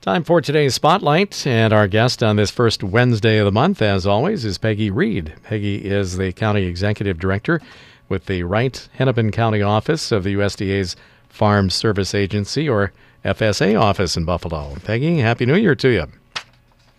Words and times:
Time 0.00 0.24
for 0.24 0.40
today's 0.40 0.74
spotlight, 0.74 1.46
and 1.46 1.74
our 1.74 1.86
guest 1.86 2.22
on 2.22 2.36
this 2.36 2.50
first 2.50 2.82
Wednesday 2.82 3.36
of 3.36 3.44
the 3.44 3.52
month, 3.52 3.82
as 3.82 4.06
always, 4.06 4.46
is 4.46 4.56
Peggy 4.56 4.90
Reed. 4.90 5.34
Peggy 5.42 5.76
is 5.76 6.16
the 6.16 6.32
County 6.32 6.64
Executive 6.64 7.18
Director 7.18 7.60
with 8.08 8.24
the 8.24 8.42
Wright 8.44 8.88
Hennepin 8.94 9.30
County 9.30 9.60
office 9.60 10.10
of 10.10 10.24
the 10.24 10.32
USDA's 10.36 10.96
Farm 11.28 11.68
Service 11.68 12.14
Agency, 12.14 12.66
or 12.66 12.94
FSA 13.26 13.78
office 13.78 14.16
in 14.16 14.24
Buffalo. 14.24 14.74
Peggy, 14.84 15.18
Happy 15.18 15.44
New 15.44 15.56
Year 15.56 15.74
to 15.74 15.88
you. 15.90 16.06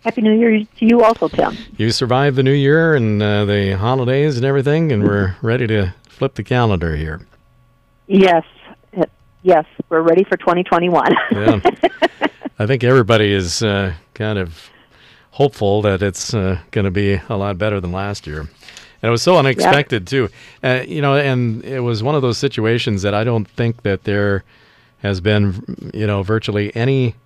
Happy 0.04 0.20
New 0.20 0.38
Year 0.38 0.60
to 0.60 0.86
you 0.86 1.02
also, 1.02 1.26
Tim. 1.26 1.56
You 1.76 1.90
survived 1.90 2.36
the 2.36 2.44
new 2.44 2.52
year 2.52 2.94
and 2.94 3.20
uh, 3.20 3.44
the 3.46 3.76
holidays 3.76 4.36
and 4.36 4.46
everything, 4.46 4.92
and 4.92 5.02
we're 5.02 5.34
ready 5.42 5.66
to 5.66 5.92
flip 6.08 6.34
the 6.34 6.44
calendar 6.44 6.94
here. 6.94 7.26
Yes, 8.06 8.44
yes, 9.42 9.64
we're 9.88 10.02
ready 10.02 10.22
for 10.22 10.36
2021. 10.36 11.16
yeah. 11.32 11.60
I 12.58 12.66
think 12.66 12.84
everybody 12.84 13.32
is 13.32 13.62
uh, 13.62 13.94
kind 14.14 14.38
of 14.38 14.70
hopeful 15.32 15.82
that 15.82 16.02
it's 16.02 16.34
uh, 16.34 16.58
going 16.70 16.84
to 16.84 16.90
be 16.90 17.20
a 17.28 17.36
lot 17.36 17.58
better 17.58 17.80
than 17.80 17.92
last 17.92 18.26
year. 18.26 18.40
And 18.40 19.08
it 19.08 19.10
was 19.10 19.22
so 19.22 19.36
unexpected 19.36 20.06
too, 20.06 20.28
uh, 20.62 20.84
you 20.86 21.00
know. 21.02 21.16
And 21.16 21.64
it 21.64 21.80
was 21.80 22.02
one 22.02 22.14
of 22.14 22.22
those 22.22 22.38
situations 22.38 23.02
that 23.02 23.14
I 23.14 23.24
don't 23.24 23.48
think 23.48 23.82
that 23.82 24.04
there 24.04 24.44
has 24.98 25.20
been, 25.20 25.90
you 25.92 26.06
know, 26.06 26.22
virtually 26.22 26.74
any 26.76 27.16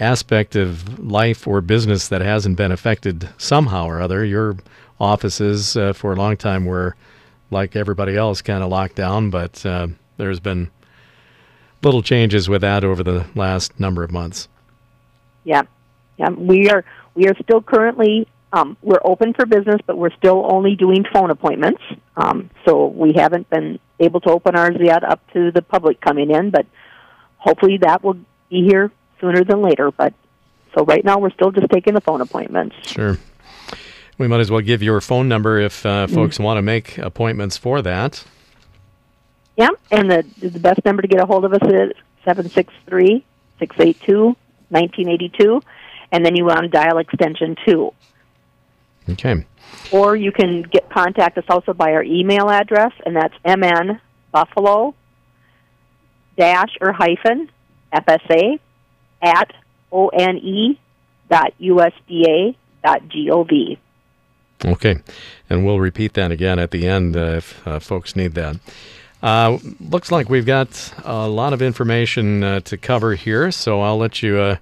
aspect 0.00 0.56
of 0.56 0.98
life 0.98 1.46
or 1.46 1.60
business 1.60 2.08
that 2.08 2.20
hasn't 2.20 2.56
been 2.56 2.72
affected 2.72 3.28
somehow 3.38 3.86
or 3.86 4.00
other. 4.00 4.24
Your 4.24 4.56
offices 4.98 5.76
uh, 5.76 5.92
for 5.92 6.12
a 6.12 6.16
long 6.16 6.36
time 6.36 6.64
were, 6.64 6.96
like 7.50 7.76
everybody 7.76 8.16
else, 8.16 8.42
kind 8.42 8.62
of 8.62 8.70
locked 8.70 8.96
down, 8.96 9.30
but 9.30 9.64
uh, 9.64 9.88
there's 10.16 10.40
been 10.40 10.70
little 11.82 12.02
changes 12.02 12.48
with 12.48 12.60
that 12.62 12.84
over 12.84 13.02
the 13.02 13.26
last 13.34 13.78
number 13.78 14.02
of 14.02 14.10
months. 14.10 14.48
Yeah, 15.44 15.62
yeah, 16.18 16.30
we 16.30 16.70
are 16.70 16.84
we 17.14 17.28
are 17.28 17.34
still 17.42 17.62
currently 17.62 18.26
um, 18.52 18.76
we're 18.82 19.00
open 19.04 19.34
for 19.34 19.46
business, 19.46 19.80
but 19.86 19.98
we're 19.98 20.14
still 20.16 20.46
only 20.50 20.74
doing 20.74 21.04
phone 21.12 21.30
appointments. 21.30 21.82
Um, 22.16 22.50
so 22.64 22.86
we 22.86 23.12
haven't 23.14 23.48
been 23.50 23.78
able 24.00 24.20
to 24.20 24.30
open 24.30 24.56
ours 24.56 24.76
yet 24.80 25.04
up 25.04 25.20
to 25.32 25.50
the 25.52 25.62
public 25.62 26.00
coming 26.00 26.30
in, 26.30 26.50
but 26.50 26.66
hopefully 27.36 27.78
that 27.78 28.02
will 28.02 28.18
be 28.48 28.64
here 28.66 28.90
sooner 29.20 29.44
than 29.44 29.60
later. 29.60 29.90
But 29.90 30.14
so 30.74 30.84
right 30.84 31.04
now 31.04 31.18
we're 31.18 31.32
still 31.32 31.50
just 31.50 31.68
taking 31.70 31.94
the 31.94 32.00
phone 32.00 32.20
appointments. 32.20 32.76
Sure. 32.82 33.18
We 34.16 34.28
might 34.28 34.40
as 34.40 34.50
well 34.50 34.62
give 34.62 34.82
your 34.82 35.00
phone 35.00 35.28
number 35.28 35.58
if 35.58 35.84
uh, 35.84 36.06
mm. 36.06 36.14
folks 36.14 36.38
mm 36.38 36.44
want 36.44 36.58
to 36.58 36.62
make 36.62 36.98
appointments 36.98 37.56
for 37.56 37.82
that. 37.82 38.24
Yeah, 39.58 39.70
and 39.90 40.08
the 40.08 40.24
the 40.40 40.60
best 40.60 40.84
number 40.84 41.02
to 41.02 41.08
get 41.08 41.20
a 41.20 41.26
hold 41.26 41.44
of 41.44 41.52
us 41.52 41.68
is 41.68 41.92
seven 42.24 42.48
six 42.48 42.72
three 42.86 43.24
six 43.58 43.74
eight 43.80 44.00
two 44.00 44.36
nineteen 44.70 45.08
eighty 45.08 45.28
two, 45.36 45.60
and 46.12 46.24
then 46.24 46.36
you 46.36 46.44
want 46.44 46.60
to 46.60 46.68
dial 46.68 46.98
extension 46.98 47.56
two. 47.66 47.92
Okay. 49.10 49.44
Or 49.90 50.14
you 50.14 50.30
can 50.30 50.62
get 50.62 50.88
contact 50.90 51.38
us 51.38 51.44
also 51.48 51.74
by 51.74 51.92
our 51.92 52.04
email 52.04 52.48
address, 52.48 52.92
and 53.04 53.16
that's 53.16 53.34
mn 53.44 54.00
buffalo 54.30 54.94
dash 56.36 56.76
or 56.80 56.92
hyphen 56.92 57.50
fsa 57.92 58.60
at 59.20 59.52
one 59.90 60.78
dot 61.28 61.52
usda 61.60 62.54
dot 62.84 63.02
gov. 63.08 63.78
Okay, 64.64 65.00
and 65.50 65.66
we'll 65.66 65.80
repeat 65.80 66.14
that 66.14 66.30
again 66.30 66.60
at 66.60 66.70
the 66.70 66.86
end 66.86 67.16
uh, 67.16 67.38
if 67.38 67.66
uh, 67.66 67.80
folks 67.80 68.14
need 68.14 68.34
that. 68.34 68.60
Uh, 69.22 69.58
looks 69.80 70.12
like 70.12 70.28
we've 70.28 70.46
got 70.46 70.92
a 71.04 71.26
lot 71.28 71.52
of 71.52 71.60
information 71.60 72.44
uh, 72.44 72.60
to 72.60 72.76
cover 72.76 73.14
here, 73.14 73.50
so 73.50 73.80
I'll 73.80 73.98
let 73.98 74.22
you 74.22 74.38
uh, 74.38 74.56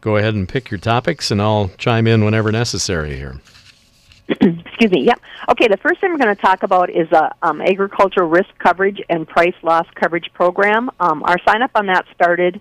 go 0.00 0.16
ahead 0.16 0.34
and 0.34 0.48
pick 0.48 0.70
your 0.70 0.78
topics, 0.78 1.30
and 1.30 1.40
I'll 1.40 1.70
chime 1.78 2.06
in 2.06 2.24
whenever 2.24 2.52
necessary 2.52 3.16
here. 3.16 3.40
Excuse 4.28 4.90
me. 4.90 5.04
Yeah. 5.04 5.14
Okay. 5.50 5.68
The 5.68 5.78
first 5.78 6.00
thing 6.00 6.10
we're 6.10 6.18
going 6.18 6.34
to 6.34 6.40
talk 6.40 6.62
about 6.62 6.90
is 6.90 7.10
a 7.12 7.34
um, 7.42 7.60
agricultural 7.60 8.28
risk 8.28 8.48
coverage 8.58 9.00
and 9.08 9.28
price 9.28 9.54
loss 9.62 9.86
coverage 9.94 10.30
program. 10.32 10.90
Um, 11.00 11.22
our 11.24 11.36
sign 11.46 11.62
up 11.62 11.72
on 11.74 11.86
that 11.86 12.06
started 12.14 12.60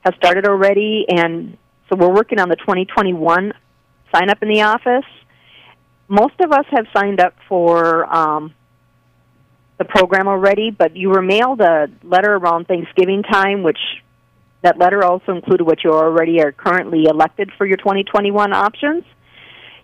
has 0.00 0.14
started 0.16 0.46
already, 0.46 1.06
and 1.08 1.56
so 1.88 1.96
we're 1.96 2.12
working 2.12 2.40
on 2.40 2.48
the 2.48 2.56
2021 2.56 3.52
sign 4.14 4.30
up 4.30 4.42
in 4.42 4.48
the 4.48 4.62
office. 4.62 5.04
Most 6.08 6.34
of 6.40 6.52
us 6.52 6.66
have 6.70 6.86
signed 6.94 7.20
up 7.20 7.34
for 7.48 8.04
um, 8.14 8.54
the 9.78 9.84
program 9.84 10.28
already, 10.28 10.70
but 10.70 10.96
you 10.96 11.10
were 11.10 11.22
mailed 11.22 11.60
a 11.60 11.88
letter 12.02 12.34
around 12.34 12.66
Thanksgiving 12.66 13.22
time, 13.22 13.62
which 13.62 13.78
that 14.62 14.78
letter 14.78 15.04
also 15.04 15.32
included 15.32 15.64
what 15.64 15.84
you 15.84 15.92
already 15.92 16.40
are 16.40 16.52
currently 16.52 17.04
elected 17.04 17.50
for 17.58 17.66
your 17.66 17.76
2021 17.76 18.52
options. 18.52 19.04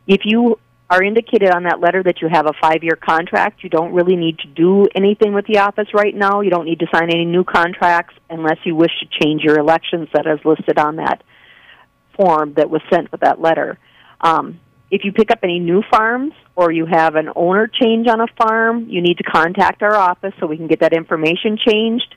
If 0.07 0.23
you 0.25 0.59
are 0.89 1.03
indicated 1.03 1.51
on 1.51 1.65
that 1.65 1.81
letter 1.81 2.03
that 2.03 2.21
you 2.21 2.29
have 2.29 2.47
a 2.47 2.53
five 2.61 2.83
year 2.83 2.97
contract, 2.97 3.63
you 3.63 3.71
don't 3.71 3.93
really 3.93 4.17
need 4.17 4.39
to 4.39 4.49
do 4.49 4.89
anything 4.95 5.33
with 5.33 5.47
the 5.47 5.59
office 5.59 5.89
right 5.95 6.15
now. 6.15 6.41
You 6.41 6.51
don't 6.51 6.65
need 6.65 6.81
to 6.81 6.87
sign 6.93 7.11
any 7.11 7.25
new 7.25 7.45
contracts 7.45 8.15
unless 8.29 8.59
you 8.65 8.75
wish 8.75 8.91
to 9.01 9.25
change 9.25 9.43
your 9.43 9.59
elections 9.59 10.09
that 10.13 10.27
is 10.27 10.45
listed 10.45 10.79
on 10.79 10.97
that 10.97 11.23
form 12.17 12.55
that 12.55 12.71
was 12.71 12.83
sent 12.91 13.13
with 13.13 13.21
that 13.21 13.41
letter. 13.41 13.79
Um, 14.21 14.61
if 14.91 15.05
you 15.05 15.13
pick 15.13 15.31
up 15.31 15.39
any 15.43 15.61
new 15.61 15.83
farms 15.89 16.33
or 16.57 16.73
you 16.73 16.85
have 16.85 17.15
an 17.15 17.29
owner 17.37 17.69
change 17.69 18.09
on 18.09 18.21
a 18.21 18.27
farm, 18.37 18.89
you 18.89 19.01
need 19.01 19.19
to 19.19 19.23
contact 19.23 19.83
our 19.83 19.95
office 19.95 20.35
so 20.41 20.47
we 20.47 20.57
can 20.57 20.67
get 20.67 20.81
that 20.81 20.93
information 20.93 21.57
changed. 21.57 22.15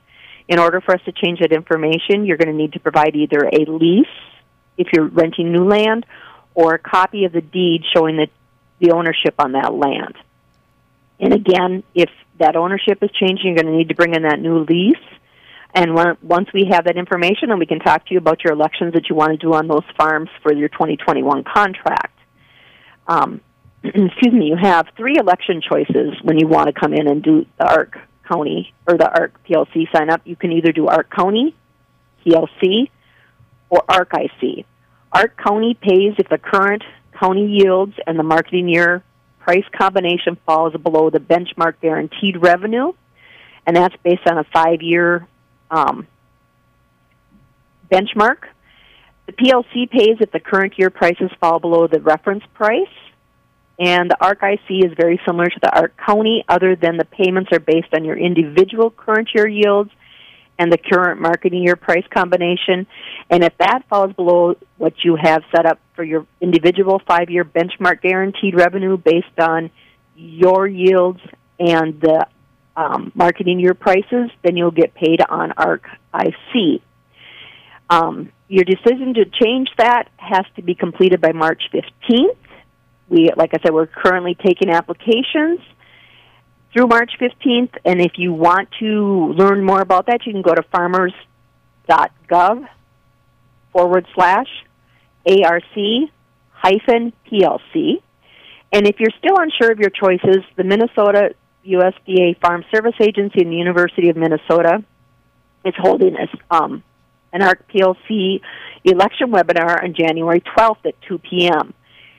In 0.48 0.58
order 0.58 0.80
for 0.80 0.94
us 0.94 1.00
to 1.06 1.12
change 1.12 1.38
that 1.40 1.52
information, 1.52 2.26
you're 2.26 2.36
going 2.36 2.48
to 2.48 2.54
need 2.54 2.74
to 2.74 2.80
provide 2.80 3.16
either 3.16 3.48
a 3.50 3.64
lease 3.70 4.06
if 4.76 4.88
you're 4.92 5.06
renting 5.06 5.52
new 5.52 5.64
land 5.64 6.04
or 6.54 6.74
a 6.74 6.78
copy 6.78 7.24
of 7.24 7.32
the 7.32 7.40
deed 7.40 7.82
showing 7.94 8.16
the, 8.16 8.26
the 8.80 8.92
ownership 8.92 9.34
on 9.38 9.52
that 9.52 9.72
land. 9.72 10.14
And 11.20 11.32
again, 11.32 11.84
if 11.94 12.10
that 12.38 12.56
ownership 12.56 13.02
is 13.02 13.10
changing, 13.12 13.46
you're 13.46 13.62
going 13.62 13.72
to 13.72 13.78
need 13.78 13.88
to 13.88 13.94
bring 13.94 14.14
in 14.14 14.22
that 14.24 14.40
new 14.40 14.64
lease. 14.64 14.96
And 15.72 15.94
once 15.94 16.48
we 16.52 16.66
have 16.70 16.84
that 16.84 16.96
information, 16.96 17.48
then 17.48 17.58
we 17.58 17.66
can 17.66 17.78
talk 17.78 18.06
to 18.06 18.14
you 18.14 18.18
about 18.18 18.44
your 18.44 18.52
elections 18.52 18.94
that 18.94 19.08
you 19.08 19.14
want 19.14 19.32
to 19.32 19.36
do 19.38 19.54
on 19.54 19.66
those 19.66 19.84
farms 19.96 20.28
for 20.42 20.52
your 20.52 20.68
2021 20.68 21.44
contract 21.44 22.13
um, 23.06 23.40
excuse 23.84 24.32
me, 24.32 24.46
you 24.46 24.56
have 24.56 24.86
three 24.96 25.16
election 25.18 25.60
choices 25.60 26.14
when 26.22 26.38
you 26.38 26.46
want 26.46 26.66
to 26.66 26.72
come 26.72 26.92
in 26.92 27.08
and 27.08 27.22
do 27.22 27.46
the 27.58 27.66
ARC 27.66 27.98
County 28.28 28.72
or 28.86 28.96
the 28.96 29.08
ARC 29.08 29.32
PLC 29.44 29.90
sign 29.94 30.10
up. 30.10 30.22
You 30.24 30.36
can 30.36 30.52
either 30.52 30.72
do 30.72 30.86
ARC 30.86 31.10
County, 31.10 31.54
PLC, 32.24 32.90
or 33.68 33.82
ARC 33.88 34.10
IC. 34.14 34.64
ARC 35.12 35.36
County 35.36 35.74
pays 35.74 36.14
if 36.18 36.28
the 36.28 36.38
current 36.38 36.82
county 37.18 37.46
yields 37.46 37.94
and 38.06 38.18
the 38.18 38.22
marketing 38.22 38.68
year 38.68 39.02
price 39.38 39.64
combination 39.78 40.36
falls 40.46 40.72
below 40.74 41.10
the 41.10 41.20
benchmark 41.20 41.74
guaranteed 41.82 42.42
revenue, 42.42 42.92
and 43.66 43.76
that's 43.76 43.94
based 44.02 44.26
on 44.26 44.38
a 44.38 44.44
five 44.44 44.80
year 44.80 45.28
um, 45.70 46.06
benchmark. 47.92 48.38
The 49.26 49.32
PLC 49.32 49.90
pays 49.90 50.18
if 50.20 50.30
the 50.32 50.40
current 50.40 50.78
year 50.78 50.90
prices 50.90 51.30
fall 51.40 51.58
below 51.58 51.86
the 51.86 52.00
reference 52.00 52.44
price. 52.54 52.86
And 53.78 54.10
the 54.10 54.16
ARC 54.20 54.38
IC 54.42 54.84
is 54.84 54.92
very 54.96 55.20
similar 55.26 55.46
to 55.46 55.60
the 55.60 55.74
ARC 55.74 55.96
County, 55.96 56.44
other 56.48 56.76
than 56.76 56.96
the 56.96 57.04
payments 57.04 57.50
are 57.52 57.58
based 57.58 57.92
on 57.92 58.04
your 58.04 58.16
individual 58.16 58.90
current 58.90 59.30
year 59.34 59.48
yields 59.48 59.90
and 60.58 60.72
the 60.72 60.78
current 60.78 61.20
marketing 61.20 61.64
year 61.64 61.74
price 61.74 62.04
combination. 62.14 62.86
And 63.30 63.42
if 63.42 63.56
that 63.58 63.82
falls 63.88 64.12
below 64.12 64.56
what 64.76 64.92
you 65.02 65.16
have 65.20 65.42
set 65.54 65.66
up 65.66 65.80
for 65.96 66.04
your 66.04 66.26
individual 66.40 67.00
five 67.06 67.30
year 67.30 67.44
benchmark 67.44 68.00
guaranteed 68.00 68.54
revenue 68.54 68.96
based 68.96 69.38
on 69.40 69.70
your 70.14 70.68
yields 70.68 71.20
and 71.58 72.00
the 72.00 72.26
um, 72.76 73.12
marketing 73.14 73.58
year 73.60 73.74
prices, 73.74 74.30
then 74.42 74.56
you'll 74.56 74.70
get 74.70 74.94
paid 74.94 75.20
on 75.28 75.52
ARC 75.52 75.84
IC. 76.14 76.82
Um, 77.90 78.32
your 78.48 78.64
decision 78.64 79.14
to 79.14 79.24
change 79.24 79.68
that 79.78 80.08
has 80.16 80.44
to 80.56 80.62
be 80.62 80.74
completed 80.74 81.20
by 81.20 81.32
March 81.32 81.62
15th. 81.72 82.36
We, 83.08 83.30
like 83.36 83.50
I 83.52 83.58
said, 83.62 83.72
we're 83.72 83.86
currently 83.86 84.34
taking 84.34 84.70
applications 84.70 85.60
through 86.72 86.86
March 86.86 87.12
15th, 87.20 87.76
and 87.84 88.00
if 88.00 88.12
you 88.16 88.32
want 88.32 88.68
to 88.80 89.32
learn 89.36 89.64
more 89.64 89.80
about 89.80 90.06
that, 90.06 90.26
you 90.26 90.32
can 90.32 90.42
go 90.42 90.54
to 90.54 90.62
farmers.gov 90.72 92.68
forward 93.72 94.06
slash 94.14 94.48
ARC 95.28 95.62
hyphen 96.50 97.12
PLC. 97.30 98.02
And 98.72 98.86
if 98.88 98.96
you're 98.98 99.12
still 99.18 99.36
unsure 99.38 99.70
of 99.70 99.78
your 99.78 99.90
choices, 99.90 100.42
the 100.56 100.64
Minnesota 100.64 101.34
USDA 101.66 102.40
Farm 102.40 102.64
Service 102.74 102.94
Agency 103.00 103.40
and 103.40 103.52
the 103.52 103.56
University 103.56 104.08
of 104.08 104.16
Minnesota 104.16 104.82
is 105.64 105.74
holding 105.78 106.16
a 106.16 106.54
um, 106.54 106.82
an 107.34 107.42
ARC 107.42 107.68
PLC 107.68 108.40
election 108.84 109.30
webinar 109.30 109.82
on 109.82 109.92
January 109.92 110.40
12th 110.40 110.86
at 110.86 110.94
2 111.02 111.18
p.m. 111.18 111.74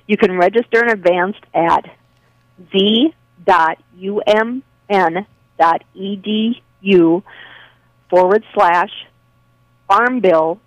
You 0.05 0.17
can 0.17 0.37
register 0.37 0.83
in 0.83 0.91
advance 0.91 1.37
at 1.53 1.85
z.umn.edu 2.71 3.13
forward 8.09 8.43
slash 8.53 8.91
Farm 9.87 10.19
Bill 10.19 10.59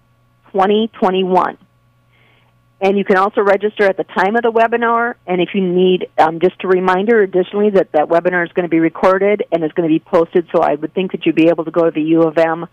2021. 0.53 1.59
and 2.81 2.97
you 2.97 3.05
can 3.05 3.17
also 3.17 3.43
register 3.43 3.85
at 3.85 3.97
the 3.97 4.05
time 4.05 4.37
of 4.37 4.43
the 4.43 4.51
webinar. 4.53 5.15
And 5.27 5.41
if 5.41 5.51
you 5.55 5.61
need 5.61 6.09
um, 6.17 6.41
just 6.41 6.55
a 6.65 6.69
reminder, 6.69 7.21
additionally, 7.23 7.71
that 7.71 7.93
that 7.93 8.09
webinar 8.09 8.47
is 8.47 8.53
going 8.53 8.65
to 8.65 8.71
be 8.71 8.79
recorded 8.81 9.45
and 9.53 9.63
is 9.65 9.73
going 9.73 9.89
to 9.89 9.93
be 9.93 9.99
posted. 9.99 10.49
So 10.55 10.63
I 10.63 10.75
would 10.75 10.95
think 10.95 11.13
that 11.13 11.27
you'd 11.27 11.35
be 11.35 11.49
able 11.49 11.65
to 11.65 11.71
go 11.71 11.85
to 11.85 11.91
the 11.91 12.03
U 12.03 12.23
of 12.23 12.39
M 12.39 12.67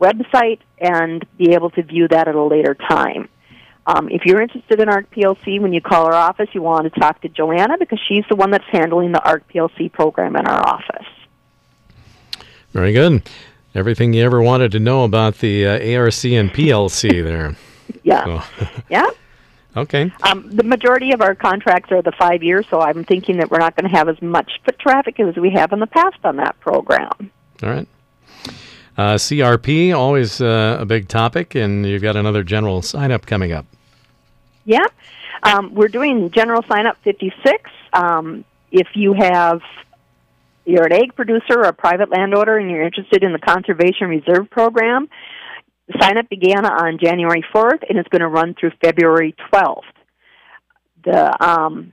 website 0.00 0.60
and 0.78 1.26
be 1.38 1.52
able 1.54 1.70
to 1.70 1.82
view 1.82 2.08
that 2.08 2.28
at 2.28 2.34
a 2.34 2.42
later 2.42 2.74
time. 2.74 3.28
Um, 3.86 4.08
if 4.10 4.22
you're 4.24 4.42
interested 4.42 4.80
in 4.80 4.88
ARC 4.88 5.10
PLC, 5.12 5.60
when 5.60 5.72
you 5.72 5.80
call 5.80 6.06
our 6.06 6.14
office, 6.14 6.48
you 6.52 6.60
want 6.60 6.92
to 6.92 7.00
talk 7.00 7.20
to 7.22 7.28
Joanna 7.28 7.78
because 7.78 8.00
she's 8.08 8.24
the 8.28 8.34
one 8.34 8.50
that's 8.50 8.64
handling 8.70 9.12
the 9.12 9.22
ARC 9.22 9.48
PLC 9.48 9.90
program 9.90 10.34
in 10.34 10.46
our 10.46 10.66
office. 10.66 11.06
Very 12.72 12.92
good. 12.92 13.22
Everything 13.74 14.12
you 14.12 14.24
ever 14.24 14.42
wanted 14.42 14.72
to 14.72 14.80
know 14.80 15.04
about 15.04 15.38
the 15.38 15.66
uh, 15.66 15.98
ARC 15.98 16.24
and 16.24 16.50
PLC 16.52 17.22
there. 17.24 17.56
yeah. 18.02 18.44
Yeah. 18.88 19.06
Okay. 19.76 20.10
Um, 20.22 20.48
the 20.56 20.62
majority 20.62 21.12
of 21.12 21.20
our 21.20 21.34
contracts 21.34 21.92
are 21.92 22.00
the 22.00 22.12
five 22.12 22.42
years, 22.42 22.66
so 22.70 22.80
I'm 22.80 23.04
thinking 23.04 23.36
that 23.38 23.50
we're 23.50 23.58
not 23.58 23.76
going 23.76 23.90
to 23.90 23.94
have 23.94 24.08
as 24.08 24.20
much 24.22 24.50
foot 24.64 24.78
traffic 24.78 25.20
as 25.20 25.36
we 25.36 25.50
have 25.50 25.70
in 25.72 25.80
the 25.80 25.86
past 25.86 26.16
on 26.24 26.36
that 26.36 26.58
program. 26.60 27.30
All 27.62 27.68
right. 27.68 27.86
Uh, 28.96 29.14
CRP, 29.16 29.94
always 29.94 30.40
uh, 30.40 30.78
a 30.80 30.86
big 30.86 31.08
topic, 31.08 31.54
and 31.54 31.84
you've 31.84 32.02
got 32.02 32.16
another 32.16 32.42
general 32.42 32.80
sign 32.80 33.12
up 33.12 33.26
coming 33.26 33.52
up. 33.52 33.66
Yeah. 34.64 34.86
Um, 35.42 35.74
we're 35.74 35.88
doing 35.88 36.30
general 36.30 36.62
sign 36.62 36.86
up 36.86 36.96
56. 37.04 37.70
Um, 37.92 38.44
if 38.72 38.88
you 38.94 39.12
have 39.12 39.60
you're 40.66 40.84
an 40.84 40.92
egg 40.92 41.14
producer 41.14 41.60
or 41.60 41.68
a 41.68 41.72
private 41.72 42.10
landowner 42.10 42.58
and 42.58 42.70
you're 42.70 42.82
interested 42.82 43.22
in 43.22 43.32
the 43.32 43.38
conservation 43.38 44.08
reserve 44.08 44.50
program, 44.50 45.08
sign 46.00 46.18
up 46.18 46.28
began 46.28 46.66
on 46.66 46.98
January 46.98 47.44
4th 47.54 47.84
and 47.88 47.98
it's 47.98 48.08
going 48.08 48.20
to 48.20 48.28
run 48.28 48.54
through 48.58 48.72
February 48.82 49.34
12th. 49.52 49.82
The, 51.04 51.44
um, 51.44 51.92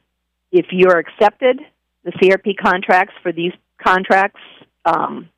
if 0.51 0.67
you're 0.71 0.97
accepted, 0.97 1.59
the 2.03 2.11
CRP 2.13 2.57
contracts 2.57 3.13
for 3.21 3.31
these 3.31 3.53
contracts, 3.79 4.41
um, 4.85 5.29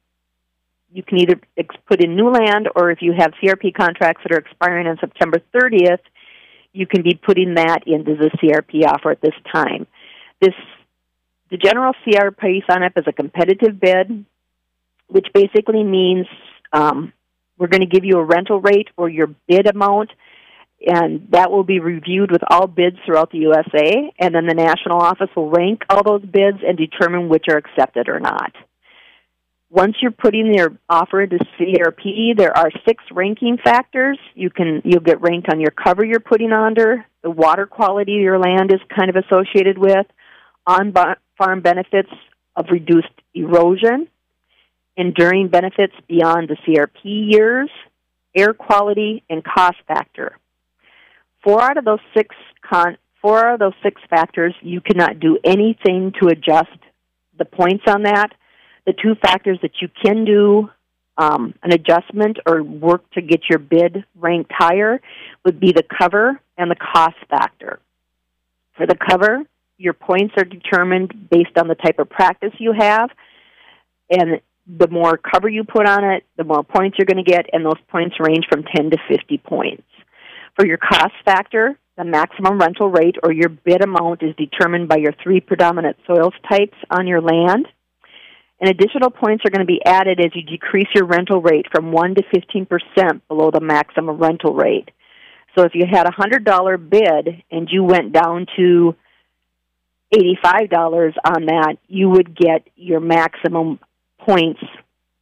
you 0.95 1.03
can 1.03 1.19
either 1.19 1.35
put 1.87 2.01
in 2.01 2.15
new 2.15 2.29
land 2.29 2.69
or 2.73 2.89
if 2.89 2.99
you 3.01 3.13
have 3.17 3.33
CRP 3.43 3.73
contracts 3.75 4.23
that 4.23 4.33
are 4.33 4.39
expiring 4.39 4.87
on 4.87 4.97
September 4.97 5.41
30th, 5.53 5.99
you 6.71 6.87
can 6.87 7.03
be 7.03 7.15
putting 7.15 7.55
that 7.55 7.85
into 7.85 8.15
the 8.15 8.31
CRP 8.37 8.85
offer 8.87 9.11
at 9.11 9.19
this 9.19 9.33
time. 9.53 9.87
This 10.39 10.53
the 11.51 11.57
general 11.57 11.93
CRP 12.07 12.65
sign 12.65 12.83
up 12.83 12.93
is 12.95 13.03
a 13.07 13.11
competitive 13.11 13.77
bid, 13.77 14.25
which 15.07 15.27
basically 15.33 15.83
means 15.83 16.27
um, 16.71 17.11
we're 17.57 17.67
going 17.67 17.81
to 17.81 17.87
give 17.87 18.05
you 18.05 18.17
a 18.17 18.23
rental 18.23 18.61
rate 18.61 18.87
or 18.95 19.09
your 19.09 19.27
bid 19.49 19.67
amount, 19.67 20.11
and 20.81 21.27
that 21.31 21.51
will 21.51 21.65
be 21.65 21.79
reviewed 21.79 22.31
with 22.31 22.41
all 22.49 22.67
bids 22.67 22.97
throughout 23.05 23.31
the 23.31 23.39
USA, 23.39 24.11
and 24.17 24.33
then 24.33 24.47
the 24.47 24.55
national 24.55 24.99
office 24.99 25.29
will 25.35 25.49
rank 25.49 25.83
all 25.89 26.03
those 26.03 26.23
bids 26.23 26.59
and 26.65 26.77
determine 26.77 27.27
which 27.27 27.45
are 27.49 27.57
accepted 27.57 28.07
or 28.07 28.21
not. 28.21 28.53
Once 29.75 29.97
you're 30.01 30.09
putting 30.09 30.53
your 30.53 30.77
offer 30.89 31.23
into 31.23 31.37
CRP, 31.59 32.37
there 32.37 32.55
are 32.57 32.71
six 32.87 33.03
ranking 33.11 33.57
factors. 33.61 34.17
You 34.33 34.49
can 34.49 34.81
you'll 34.85 35.01
get 35.01 35.19
ranked 35.19 35.49
on 35.51 35.59
your 35.59 35.71
cover 35.71 36.05
you're 36.05 36.21
putting 36.21 36.53
under, 36.53 37.05
the 37.23 37.29
water 37.29 37.65
quality 37.65 38.13
your 38.13 38.39
land 38.39 38.71
is 38.73 38.79
kind 38.95 39.09
of 39.09 39.17
associated 39.17 39.77
with, 39.77 40.05
on 40.65 40.93
farm 41.37 41.59
benefits 41.59 42.09
of 42.55 42.67
reduced 42.71 43.09
erosion, 43.33 44.07
enduring 44.95 45.49
benefits 45.49 45.93
beyond 46.07 46.47
the 46.47 46.55
CRP 46.65 47.33
years, 47.33 47.69
air 48.33 48.53
quality, 48.53 49.23
and 49.29 49.43
cost 49.43 49.75
factor. 49.89 50.37
Four 51.43 51.61
out 51.61 51.77
of 51.77 51.83
those 51.83 51.99
six 52.15 52.33
con- 52.61 52.97
four 53.21 53.51
of 53.51 53.59
those 53.59 53.73
six 53.83 54.01
factors 54.09 54.55
you 54.61 54.79
cannot 54.79 55.19
do 55.19 55.37
anything 55.43 56.13
to 56.21 56.29
adjust 56.29 56.79
the 57.37 57.43
points 57.43 57.83
on 57.87 58.03
that. 58.03 58.31
The 58.85 58.93
two 58.93 59.15
factors 59.15 59.59
that 59.61 59.81
you 59.81 59.89
can 60.03 60.25
do 60.25 60.69
um, 61.17 61.53
an 61.63 61.71
adjustment 61.71 62.39
or 62.45 62.61
work 62.61 63.09
to 63.11 63.21
get 63.21 63.41
your 63.49 63.59
bid 63.59 64.03
ranked 64.15 64.51
higher 64.53 64.99
would 65.45 65.59
be 65.59 65.71
the 65.71 65.83
cover 65.83 66.39
and 66.57 66.69
the 66.69 66.75
cost 66.75 67.15
factor. 67.29 67.79
For 68.75 68.85
the 68.85 68.95
cover, 68.95 69.43
your 69.77 69.93
points 69.93 70.33
are 70.37 70.43
determined 70.43 71.29
based 71.29 71.57
on 71.57 71.67
the 71.67 71.75
type 71.75 71.99
of 71.99 72.09
practice 72.09 72.51
you 72.59 72.73
have, 72.77 73.09
and 74.09 74.41
the 74.67 74.87
more 74.89 75.17
cover 75.17 75.47
you 75.47 75.63
put 75.63 75.87
on 75.87 76.03
it, 76.03 76.23
the 76.37 76.43
more 76.43 76.63
points 76.63 76.97
you're 76.97 77.05
going 77.05 77.23
to 77.23 77.29
get, 77.29 77.45
and 77.53 77.65
those 77.65 77.79
points 77.89 78.15
range 78.19 78.45
from 78.49 78.63
10 78.63 78.91
to 78.91 78.97
50 79.09 79.37
points. 79.37 79.83
For 80.55 80.65
your 80.65 80.77
cost 80.77 81.13
factor, 81.23 81.77
the 81.97 82.03
maximum 82.03 82.59
rental 82.59 82.89
rate 82.89 83.15
or 83.23 83.31
your 83.31 83.49
bid 83.49 83.81
amount 83.81 84.23
is 84.23 84.35
determined 84.35 84.89
by 84.89 84.97
your 84.97 85.13
three 85.23 85.39
predominant 85.39 85.97
soils 86.07 86.33
types 86.49 86.77
on 86.89 87.07
your 87.07 87.21
land. 87.21 87.67
And 88.65 88.73
additional 88.73 89.11
points 89.11 89.43
are 89.45 89.51
going 89.51 89.59
to 89.59 89.71
be 89.71 89.85
added 89.85 90.19
as 90.19 90.31
you 90.33 90.41
decrease 90.41 90.87
your 90.95 91.05
rental 91.05 91.39
rate 91.39 91.67
from 91.71 91.91
1 91.91 92.15
to 92.15 92.23
15% 92.35 93.21
below 93.27 93.51
the 93.51 93.59
maximum 93.59 94.17
rental 94.17 94.55
rate. 94.55 94.89
So 95.55 95.65
if 95.65 95.75
you 95.75 95.83
had 95.87 96.07
a 96.07 96.11
$100 96.11 96.89
bid 96.89 97.43
and 97.51 97.69
you 97.71 97.83
went 97.83 98.11
down 98.11 98.47
to 98.57 98.95
$85 100.11 101.13
on 101.23 101.45
that, 101.45 101.75
you 101.87 102.09
would 102.09 102.35
get 102.35 102.67
your 102.75 102.99
maximum 102.99 103.77
points. 104.21 104.61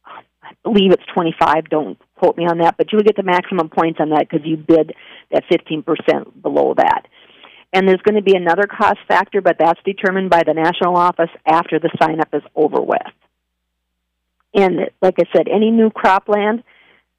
I 0.06 0.52
believe 0.62 0.92
it's 0.92 1.04
25. 1.12 1.68
Don't 1.68 1.98
quote 2.16 2.38
me 2.38 2.46
on 2.46 2.60
that, 2.60 2.78
but 2.78 2.92
you 2.92 2.96
would 2.96 3.06
get 3.06 3.16
the 3.16 3.22
maximum 3.24 3.68
points 3.68 4.00
on 4.00 4.08
that 4.08 4.26
because 4.26 4.46
you 4.46 4.56
bid 4.56 4.94
that 5.32 5.44
15% 5.52 6.40
below 6.40 6.72
that. 6.78 7.02
And 7.74 7.86
there's 7.86 8.00
going 8.00 8.16
to 8.16 8.22
be 8.22 8.36
another 8.38 8.66
cost 8.66 9.00
factor, 9.06 9.42
but 9.42 9.56
that's 9.58 9.80
determined 9.84 10.30
by 10.30 10.44
the 10.46 10.54
national 10.54 10.96
office 10.96 11.30
after 11.44 11.78
the 11.78 11.90
sign 12.00 12.20
up 12.20 12.28
is 12.32 12.42
over 12.54 12.80
with. 12.80 13.02
And 14.54 14.90
like 15.02 15.16
I 15.18 15.24
said, 15.36 15.48
any 15.48 15.70
new 15.70 15.90
cropland 15.90 16.62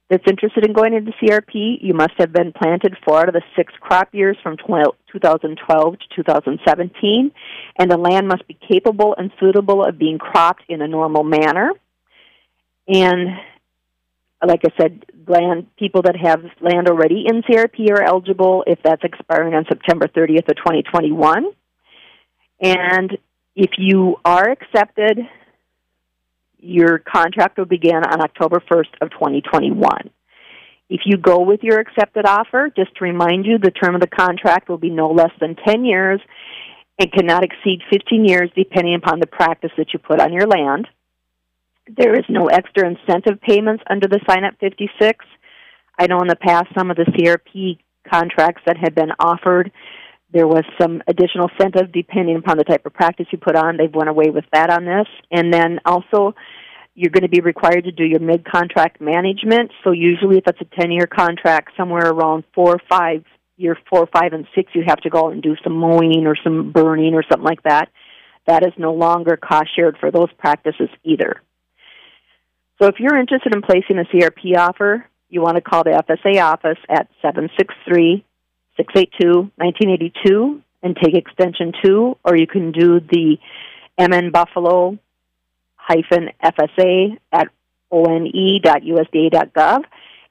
that's 0.08 0.24
interested 0.28 0.64
in 0.64 0.72
going 0.72 0.94
into 0.94 1.12
CRP, 1.22 1.78
you 1.80 1.92
must 1.92 2.12
have 2.18 2.32
been 2.32 2.52
planted 2.52 2.96
four 3.04 3.20
out 3.20 3.28
of 3.28 3.34
the 3.34 3.42
six 3.56 3.72
crop 3.80 4.08
years 4.12 4.36
from 4.42 4.56
2012 4.56 5.98
to 5.98 6.16
2017, 6.16 7.32
and 7.78 7.90
the 7.90 7.96
land 7.96 8.28
must 8.28 8.46
be 8.46 8.56
capable 8.68 9.14
and 9.18 9.32
suitable 9.40 9.84
of 9.84 9.98
being 9.98 10.18
cropped 10.18 10.62
in 10.68 10.80
a 10.80 10.88
normal 10.88 11.24
manner. 11.24 11.72
And 12.88 13.30
like 14.46 14.60
I 14.64 14.70
said, 14.80 15.04
land 15.26 15.66
people 15.76 16.02
that 16.02 16.16
have 16.16 16.42
land 16.60 16.88
already 16.88 17.24
in 17.26 17.42
CRP 17.42 17.90
are 17.90 18.02
eligible 18.02 18.62
if 18.66 18.78
that's 18.84 19.02
expiring 19.02 19.54
on 19.54 19.64
September 19.68 20.06
30th 20.06 20.48
of 20.48 20.56
2021. 20.56 21.46
And 22.60 23.18
if 23.56 23.70
you 23.78 24.16
are 24.24 24.50
accepted 24.50 25.18
your 26.66 26.98
contract 26.98 27.58
will 27.58 27.64
begin 27.64 27.96
on 27.96 28.20
October 28.20 28.60
1st 28.70 29.00
of 29.00 29.10
2021. 29.10 30.10
If 30.88 31.00
you 31.04 31.16
go 31.16 31.40
with 31.40 31.62
your 31.62 31.80
accepted 31.80 32.26
offer, 32.26 32.70
just 32.76 32.94
to 32.96 33.04
remind 33.04 33.44
you, 33.44 33.58
the 33.58 33.70
term 33.70 33.94
of 33.94 34.00
the 34.00 34.06
contract 34.06 34.68
will 34.68 34.78
be 34.78 34.90
no 34.90 35.10
less 35.10 35.32
than 35.40 35.56
10 35.56 35.84
years 35.84 36.20
and 36.98 37.12
cannot 37.12 37.44
exceed 37.44 37.80
15 37.90 38.24
years 38.24 38.50
depending 38.56 38.94
upon 38.94 39.20
the 39.20 39.26
practice 39.26 39.72
that 39.76 39.92
you 39.92 39.98
put 39.98 40.20
on 40.20 40.32
your 40.32 40.46
land. 40.46 40.86
There 41.88 42.14
is 42.14 42.24
no 42.28 42.46
extra 42.46 42.88
incentive 42.88 43.40
payments 43.40 43.84
under 43.88 44.08
the 44.08 44.20
Sign 44.28 44.44
Up 44.44 44.54
56. 44.60 45.24
I 45.98 46.06
know 46.06 46.20
in 46.20 46.28
the 46.28 46.36
past 46.36 46.66
some 46.76 46.90
of 46.90 46.96
the 46.96 47.04
CRP 47.04 47.78
contracts 48.10 48.62
that 48.66 48.76
had 48.76 48.94
been 48.94 49.10
offered 49.18 49.72
there 50.32 50.46
was 50.46 50.64
some 50.80 51.02
additional 51.06 51.48
incentive 51.48 51.92
depending 51.92 52.36
upon 52.36 52.58
the 52.58 52.64
type 52.64 52.84
of 52.84 52.92
practice 52.92 53.26
you 53.30 53.38
put 53.38 53.56
on. 53.56 53.76
They've 53.76 53.94
went 53.94 54.08
away 54.08 54.30
with 54.30 54.44
that 54.52 54.70
on 54.70 54.84
this. 54.84 55.06
And 55.30 55.52
then 55.52 55.80
also, 55.84 56.34
you're 56.94 57.10
going 57.10 57.22
to 57.22 57.28
be 57.28 57.40
required 57.40 57.84
to 57.84 57.92
do 57.92 58.04
your 58.04 58.20
mid-contract 58.20 59.00
management. 59.00 59.70
So 59.84 59.92
usually, 59.92 60.38
if 60.38 60.44
it's 60.46 60.60
a 60.60 60.80
10-year 60.80 61.06
contract, 61.06 61.70
somewhere 61.76 62.08
around 62.10 62.44
four 62.54 62.74
or 62.74 62.80
five, 62.88 63.24
year 63.56 63.78
four, 63.88 64.08
five, 64.12 64.32
and 64.32 64.46
six, 64.54 64.72
you 64.74 64.82
have 64.86 65.00
to 65.02 65.10
go 65.10 65.26
out 65.26 65.32
and 65.32 65.42
do 65.42 65.56
some 65.62 65.74
mowing 65.74 66.26
or 66.26 66.36
some 66.42 66.72
burning 66.72 67.14
or 67.14 67.22
something 67.22 67.44
like 67.44 67.62
that. 67.62 67.90
That 68.46 68.62
is 68.64 68.72
no 68.76 68.94
longer 68.94 69.36
cost 69.36 69.68
shared 69.74 69.96
for 69.98 70.10
those 70.10 70.28
practices 70.38 70.88
either. 71.04 71.42
So 72.80 72.88
if 72.88 72.96
you're 72.98 73.18
interested 73.18 73.54
in 73.54 73.62
placing 73.62 73.98
a 73.98 74.04
CRP 74.04 74.56
offer, 74.56 75.06
you 75.28 75.40
want 75.40 75.56
to 75.56 75.62
call 75.62 75.82
the 75.82 75.90
FSA 75.90 76.42
office 76.42 76.78
at 76.88 77.08
763 77.22 78.24
682 78.24 78.25
1982 78.78 80.62
and 80.82 80.96
take 80.96 81.14
extension 81.14 81.72
2, 81.84 82.18
or 82.24 82.36
you 82.36 82.46
can 82.46 82.72
do 82.72 83.00
the 83.00 83.38
MN 83.98 84.30
Buffalo 84.30 84.98
hyphen 85.76 86.30
FSA 86.42 87.16
at 87.32 87.48
one.usda.gov. 87.88 89.84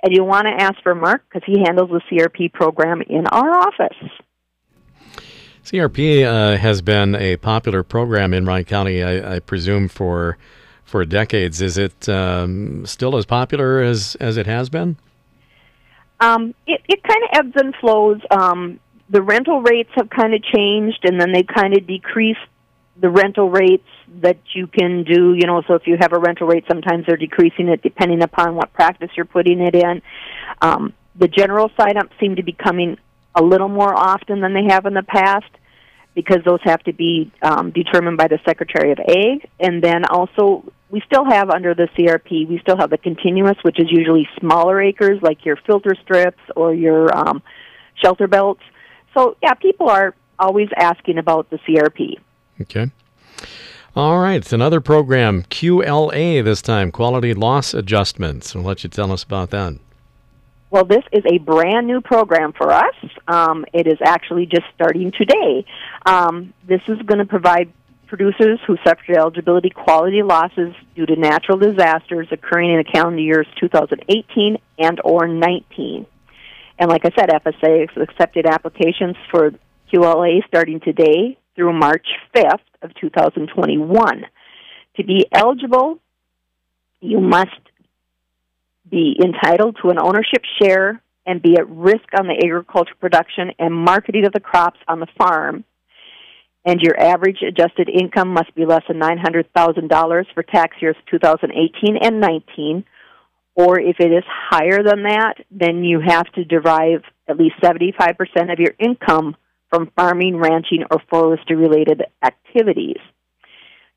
And 0.04 0.16
you 0.16 0.24
want 0.24 0.46
to 0.46 0.54
ask 0.54 0.76
for 0.84 0.94
Mark 0.94 1.24
because 1.28 1.44
he 1.46 1.64
handles 1.66 1.90
the 1.90 2.02
CRP 2.12 2.54
program 2.54 3.02
in 3.02 3.26
our 3.28 3.50
office. 3.50 3.98
CRP 5.64 6.24
uh, 6.24 6.58
has 6.58 6.82
been 6.84 7.16
a 7.16 7.38
popular 7.38 7.82
program 7.82 8.34
in 8.34 8.46
Wright 8.46 8.68
County, 8.68 9.02
I, 9.02 9.38
I 9.38 9.40
presume, 9.40 9.88
for 9.88 10.38
for 10.84 11.04
decades. 11.06 11.60
Is 11.60 11.80
it 11.80 12.08
um, 12.08 12.86
still 12.86 13.18
as 13.18 13.26
popular 13.26 13.82
as 13.82 14.16
as 14.20 14.38
it 14.38 14.46
has 14.46 14.70
been? 14.70 14.98
Um, 16.20 16.56
it 16.66 16.82
it 16.88 17.04
kind 17.04 17.24
of 17.24 17.30
ebbs 17.34 17.54
and 17.56 17.76
flows. 17.76 18.22
Um, 18.32 18.80
the 19.10 19.22
rental 19.22 19.62
rates 19.62 19.90
have 19.96 20.10
kind 20.10 20.34
of 20.34 20.44
changed, 20.44 21.00
and 21.04 21.20
then 21.20 21.32
they 21.32 21.44
kind 21.44 21.78
of 21.78 21.86
decreased 21.86 22.40
the 23.00 23.10
rental 23.10 23.50
rates 23.50 23.88
that 24.22 24.38
you 24.54 24.68
can 24.68 25.04
do. 25.04 25.34
You 25.34 25.46
know, 25.46 25.62
so 25.68 25.76
if 25.76 25.88
you 25.88 25.98
have 26.00 26.14
a 26.14 26.20
rental 26.20 26.48
rate, 26.48 26.66
sometimes 26.68 27.06
they're 27.06 27.18
decreasing 27.18 27.68
it 27.68 27.82
depending 27.82 28.22
upon 28.22 28.56
what 28.56 28.74
practice 28.74 29.10
you're 29.16 29.26
putting 29.26 29.60
it 29.62 29.76
in. 29.76 30.02
Um, 30.62 30.94
the 31.18 31.28
general 31.28 31.70
sign-ups 31.78 32.14
seem 32.20 32.38
to 32.38 32.44
be 32.44 32.52
coming 32.54 32.98
a 33.36 33.44
little 33.44 33.70
more 33.70 33.94
often 33.94 34.40
than 34.42 34.54
they 34.54 34.66
have 34.70 34.86
in 34.86 34.94
the 34.94 35.04
past 35.04 35.46
because 36.16 36.40
those 36.46 36.60
have 36.64 36.82
to 36.84 36.94
be 36.94 37.32
um, 37.42 37.72
determined 37.72 38.18
by 38.18 38.28
the 38.28 38.40
Secretary 38.46 38.92
of 38.92 39.00
Ag. 39.00 39.48
And 39.60 39.84
then 39.84 40.06
also, 40.06 40.64
we 40.90 41.02
still 41.06 41.26
have 41.26 41.50
under 41.50 41.76
the 41.76 41.90
CRP, 41.98 42.48
we 42.48 42.58
still 42.60 42.78
have 42.78 42.90
the 42.90 42.98
continuous, 42.98 43.58
which 43.64 43.80
is 43.80 43.88
usually 43.92 44.28
smaller 44.40 44.82
acres, 44.82 45.20
like 45.22 45.46
your 45.46 45.58
filter 45.68 45.96
strips 46.04 46.42
or 46.56 46.74
your 46.74 47.16
um, 47.16 47.44
shelter 48.02 48.28
belts. 48.28 48.62
So, 49.14 49.36
yeah, 49.44 49.54
people 49.54 49.90
are 49.90 50.16
always 50.40 50.70
asking 50.76 51.18
about 51.18 51.50
the 51.50 51.58
CRP. 51.60 52.16
Okay. 52.62 52.92
All 53.96 54.20
right, 54.20 54.52
another 54.52 54.82
program, 54.82 55.44
QLA 55.44 56.44
this 56.44 56.62
time, 56.62 56.92
Quality 56.92 57.34
Loss 57.34 57.74
Adjustments. 57.74 58.56
I'll 58.56 58.62
let 58.62 58.84
you 58.84 58.90
tell 58.90 59.12
us 59.12 59.24
about 59.24 59.52
that. 59.52 59.80
Well, 60.76 60.84
this 60.84 61.06
is 61.14 61.24
a 61.26 61.38
brand 61.38 61.88
new 61.88 62.02
program 62.02 62.52
for 62.52 62.70
us. 62.70 62.96
Um, 63.30 63.64
it 63.72 63.88
is 63.88 63.98
actually 64.04 64.46
just 64.46 64.66
starting 64.76 65.14
today. 65.18 65.66
Um, 66.06 66.54
this 66.68 66.82
is 66.90 66.98
going 67.04 67.20
to 67.20 67.26
provide 67.26 67.72
producers 68.08 68.60
who 68.68 68.76
suffered 68.84 69.16
eligibility 69.16 69.70
quality 69.70 70.22
losses 70.22 70.76
due 70.94 71.06
to 71.06 71.16
natural 71.16 71.58
disasters 71.58 72.28
occurring 72.30 72.72
in 72.72 72.78
the 72.80 72.84
calendar 72.84 73.22
years 73.22 73.48
2018 73.58 74.58
and 74.78 75.00
or 75.06 75.30
19. 75.30 76.06
And 76.78 76.90
like 76.90 77.06
I 77.06 77.12
said, 77.18 77.30
FSA 77.30 77.88
has 77.88 78.10
accepted 78.10 78.46
applications 78.46 79.16
for 79.32 79.52
QLA 79.94 80.46
starting 80.46 80.82
today 80.82 81.38
through 81.56 81.72
March 81.72 82.06
5th 82.36 82.60
of 82.82 82.94
2021. 82.96 84.26
To 84.98 85.04
be 85.06 85.26
eligible, 85.32 86.00
you 87.00 87.22
must 87.22 87.62
be 88.90 89.18
entitled 89.24 89.78
to 89.82 89.90
an 89.90 89.98
ownership 90.00 90.44
share 90.62 91.02
and 91.26 91.42
be 91.42 91.58
at 91.58 91.70
risk 91.70 92.06
on 92.18 92.28
the 92.28 92.40
agricultural 92.44 92.98
production 93.00 93.52
and 93.58 93.74
marketing 93.74 94.26
of 94.26 94.34
the 94.34 94.40
crops 94.40 94.80
on 94.88 95.00
the 95.00 95.08
farm. 95.18 95.64
And 96.66 96.82
your 96.82 97.00
average 97.00 97.40
adjusted 97.48 97.90
income 97.90 98.30
must 98.30 98.54
be 98.56 98.66
less 98.66 98.84
than 98.88 99.00
$900,000 99.00 100.26
for 100.34 100.44
tax 100.44 100.78
years 100.82 100.96
2018 101.10 101.98
and 102.02 102.20
19. 102.20 102.84
Or 103.56 103.80
if 103.80 103.98
it 104.00 104.12
is 104.12 104.24
higher 104.28 104.84
than 104.84 105.04
that, 105.04 105.36
then 105.50 105.84
you 105.84 106.02
have 106.06 106.26
to 106.34 106.44
derive 106.44 107.04
at 107.28 107.38
least 107.38 107.56
75% 107.62 108.52
of 108.52 108.60
your 108.60 108.74
income 108.80 109.36
from 109.70 109.92
farming, 109.96 110.38
ranching, 110.38 110.84
or 110.92 111.02
forestry 111.10 111.56
related 111.56 112.04
activities. 112.24 112.98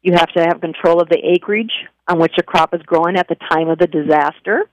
You 0.03 0.13
have 0.15 0.33
to 0.35 0.41
have 0.41 0.61
control 0.61 1.01
of 1.01 1.09
the 1.09 1.19
acreage 1.19 1.73
on 2.07 2.19
which 2.19 2.35
a 2.39 2.43
crop 2.43 2.73
is 2.75 2.83
growing 2.83 3.17
at 3.17 3.29
the 3.29 3.37
time 3.51 3.69
of 3.69 3.79
the 3.79 3.87
disaster. 3.87 4.65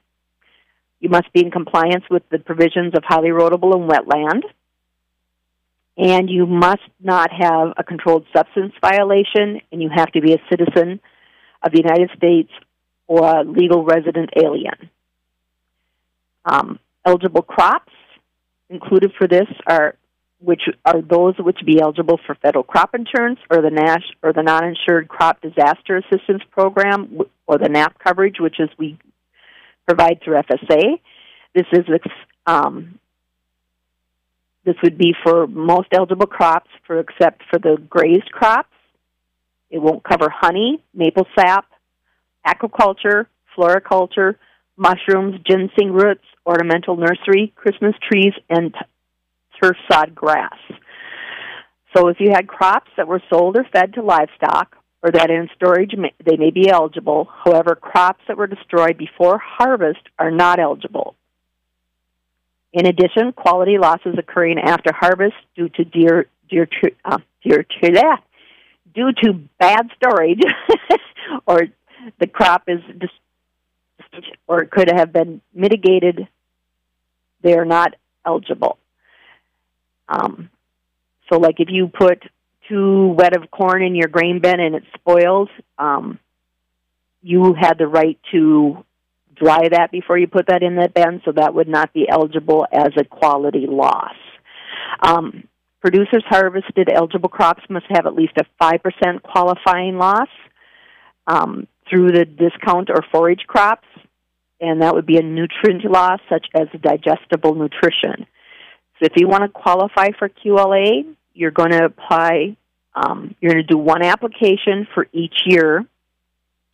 You 1.05 1.11
must 1.11 1.31
be 1.33 1.41
in 1.41 1.51
compliance 1.51 2.03
with 2.09 2.23
the 2.31 2.39
provisions 2.39 2.95
of 2.95 3.03
highly 3.03 3.29
erodible 3.29 3.75
and 3.75 3.87
wetland. 3.87 4.41
And 5.95 6.31
you 6.31 6.47
must 6.47 6.81
not 6.99 7.29
have 7.31 7.73
a 7.77 7.83
controlled 7.83 8.25
substance 8.35 8.73
violation, 8.81 9.61
and 9.71 9.83
you 9.83 9.91
have 9.95 10.11
to 10.13 10.19
be 10.19 10.33
a 10.33 10.41
citizen 10.49 10.99
of 11.61 11.71
the 11.73 11.77
United 11.77 12.09
States 12.17 12.49
or 13.05 13.23
a 13.23 13.43
legal 13.43 13.83
resident 13.83 14.31
alien. 14.35 14.89
Um, 16.43 16.79
eligible 17.05 17.43
crops 17.43 17.93
included 18.71 19.11
for 19.15 19.27
this 19.27 19.47
are 19.67 19.97
which 20.39 20.63
are 20.85 21.03
those 21.03 21.35
which 21.37 21.59
be 21.67 21.79
eligible 21.79 22.19
for 22.25 22.33
federal 22.33 22.63
crop 22.63 22.95
insurance 22.95 23.39
or 23.51 23.61
the 23.61 23.69
NASH 23.69 24.05
or 24.23 24.33
the 24.33 24.41
non-insured 24.41 25.07
crop 25.07 25.39
disaster 25.39 25.97
assistance 25.97 26.41
program 26.49 27.19
or 27.45 27.59
the 27.59 27.69
NAP 27.69 27.99
coverage, 27.99 28.39
which 28.39 28.59
is 28.59 28.69
we 28.79 28.97
provide 29.85 30.21
through 30.23 30.41
FSA. 30.41 30.99
This 31.53 31.65
is 31.71 31.85
um, 32.45 32.99
this 34.65 34.75
would 34.83 34.97
be 34.97 35.13
for 35.23 35.47
most 35.47 35.89
eligible 35.91 36.25
crops, 36.25 36.69
for 36.87 36.99
except 36.99 37.43
for 37.49 37.59
the 37.59 37.77
grazed 37.87 38.31
crops. 38.31 38.69
It 39.69 39.79
won't 39.79 40.03
cover 40.03 40.29
honey, 40.29 40.83
maple 40.93 41.27
sap, 41.37 41.65
aquaculture, 42.45 43.27
floriculture, 43.55 44.37
mushrooms, 44.77 45.39
ginseng 45.45 45.91
roots, 45.91 46.25
ornamental 46.45 46.97
nursery, 46.97 47.53
Christmas 47.55 47.93
trees, 48.01 48.33
and 48.49 48.73
turf 49.61 49.77
sod 49.89 50.13
grass. 50.13 50.57
So 51.95 52.07
if 52.09 52.17
you 52.19 52.31
had 52.33 52.47
crops 52.47 52.91
that 52.97 53.07
were 53.07 53.21
sold 53.29 53.55
or 53.55 53.65
fed 53.71 53.93
to 53.93 54.01
livestock, 54.01 54.74
or 55.05 55.11
that 55.11 55.29
in 55.29 55.47
storage 55.55 55.91
they 56.25 56.35
may 56.35 56.49
be 56.49 56.67
eligible. 56.67 57.29
However, 57.43 57.75
crops 57.75 58.21
that 58.27 58.37
were 58.37 58.47
destroyed 58.47 58.97
before 58.97 59.37
harvest 59.37 60.01
are 60.17 60.31
not 60.31 60.59
eligible. 60.59 61.15
In 62.73 62.87
addition, 62.87 63.31
quality 63.31 63.77
losses 63.77 64.15
occurring 64.17 64.57
after 64.57 64.91
harvest 64.91 65.35
due 65.55 65.69
to 65.69 65.85
deer, 65.85 66.25
deer, 66.49 66.67
uh, 67.05 67.19
deer, 67.43 67.63
due 68.95 69.11
to 69.23 69.33
bad 69.59 69.91
storage, 69.95 70.41
or 71.47 71.61
the 72.19 72.25
crop 72.25 72.63
is 72.67 72.81
or 74.47 74.65
could 74.65 74.89
have 74.91 75.13
been 75.13 75.39
mitigated, 75.53 76.27
they 77.43 77.53
are 77.53 77.65
not 77.65 77.93
eligible. 78.25 78.79
Um, 80.09 80.49
so, 81.29 81.37
like 81.37 81.59
if 81.59 81.69
you 81.69 81.87
put 81.87 82.23
too 82.67 83.07
wet 83.17 83.35
of 83.35 83.49
corn 83.51 83.83
in 83.83 83.95
your 83.95 84.07
grain 84.07 84.39
bin 84.41 84.59
and 84.59 84.75
it 84.75 84.83
spoils, 84.95 85.49
um, 85.77 86.19
you 87.21 87.55
had 87.59 87.77
the 87.77 87.87
right 87.87 88.19
to 88.31 88.83
dry 89.35 89.67
that 89.69 89.91
before 89.91 90.17
you 90.17 90.27
put 90.27 90.47
that 90.47 90.63
in 90.63 90.77
that 90.77 90.93
bin, 90.93 91.21
so 91.25 91.31
that 91.31 91.53
would 91.53 91.67
not 91.67 91.93
be 91.93 92.07
eligible 92.09 92.65
as 92.71 92.89
a 92.97 93.03
quality 93.03 93.65
loss. 93.67 94.15
Um, 95.01 95.47
producers 95.81 96.23
harvested 96.27 96.89
eligible 96.93 97.29
crops 97.29 97.63
must 97.69 97.85
have 97.89 98.05
at 98.05 98.15
least 98.15 98.33
a 98.37 98.45
5% 98.63 99.21
qualifying 99.21 99.97
loss 99.97 100.29
um, 101.27 101.67
through 101.89 102.11
the 102.11 102.25
discount 102.25 102.89
or 102.89 103.03
forage 103.11 103.43
crops, 103.47 103.87
and 104.61 104.81
that 104.81 104.93
would 104.93 105.05
be 105.05 105.17
a 105.17 105.23
nutrient 105.23 105.83
loss 105.85 106.19
such 106.29 106.47
as 106.55 106.67
digestible 106.81 107.55
nutrition. 107.55 108.25
So 108.99 109.07
if 109.07 109.13
you 109.17 109.27
want 109.27 109.43
to 109.43 109.49
qualify 109.49 110.09
for 110.17 110.29
QLA, 110.29 111.15
you're 111.35 111.51
going 111.51 111.71
to 111.71 111.85
apply, 111.85 112.57
um, 112.95 113.35
you're 113.39 113.51
going 113.51 113.63
to 113.65 113.73
do 113.73 113.77
one 113.77 114.03
application 114.03 114.87
for 114.93 115.07
each 115.13 115.35
year 115.45 115.85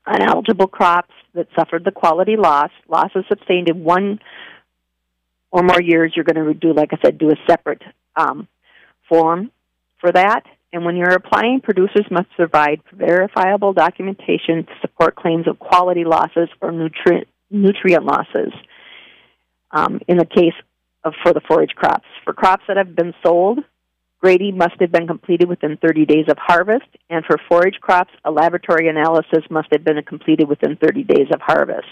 on 0.05 0.21
eligible 0.21 0.67
crops 0.67 1.13
that 1.33 1.47
suffered 1.57 1.83
the 1.83 1.91
quality 1.91 2.37
loss. 2.37 2.69
Losses 2.87 3.25
sustained 3.27 3.69
in 3.69 3.83
one 3.83 4.19
or 5.51 5.63
more 5.63 5.81
years, 5.81 6.13
you're 6.15 6.25
going 6.25 6.45
to 6.45 6.53
do, 6.53 6.73
like 6.73 6.89
I 6.93 6.97
said, 7.03 7.17
do 7.17 7.29
a 7.29 7.35
separate 7.49 7.81
um, 8.15 8.47
form 9.09 9.51
for 9.99 10.11
that. 10.11 10.43
And 10.73 10.85
when 10.85 10.95
you're 10.95 11.11
applying, 11.11 11.59
producers 11.61 12.05
must 12.09 12.29
provide 12.37 12.81
verifiable 12.93 13.73
documentation 13.73 14.65
to 14.65 14.71
support 14.79 15.15
claims 15.15 15.47
of 15.47 15.59
quality 15.59 16.05
losses 16.05 16.47
or 16.61 16.71
nutrient 16.71 17.27
nutrient 17.49 18.05
losses. 18.05 18.53
Um, 19.71 19.99
in 20.07 20.17
the 20.17 20.25
case 20.25 20.53
of 21.03 21.13
for 21.21 21.33
the 21.33 21.41
forage 21.41 21.71
crops, 21.75 22.05
for 22.23 22.33
crops 22.33 22.63
that 22.67 22.77
have 22.77 22.95
been 22.95 23.13
sold, 23.23 23.59
Grading 24.21 24.55
must 24.55 24.75
have 24.79 24.91
been 24.91 25.07
completed 25.07 25.49
within 25.49 25.77
30 25.77 26.05
days 26.05 26.25
of 26.29 26.37
harvest, 26.37 26.85
and 27.09 27.25
for 27.25 27.37
forage 27.49 27.79
crops, 27.81 28.11
a 28.23 28.29
laboratory 28.29 28.87
analysis 28.87 29.43
must 29.49 29.69
have 29.71 29.83
been 29.83 29.99
completed 30.03 30.47
within 30.47 30.77
30 30.77 31.03
days 31.03 31.27
of 31.33 31.41
harvest. 31.41 31.87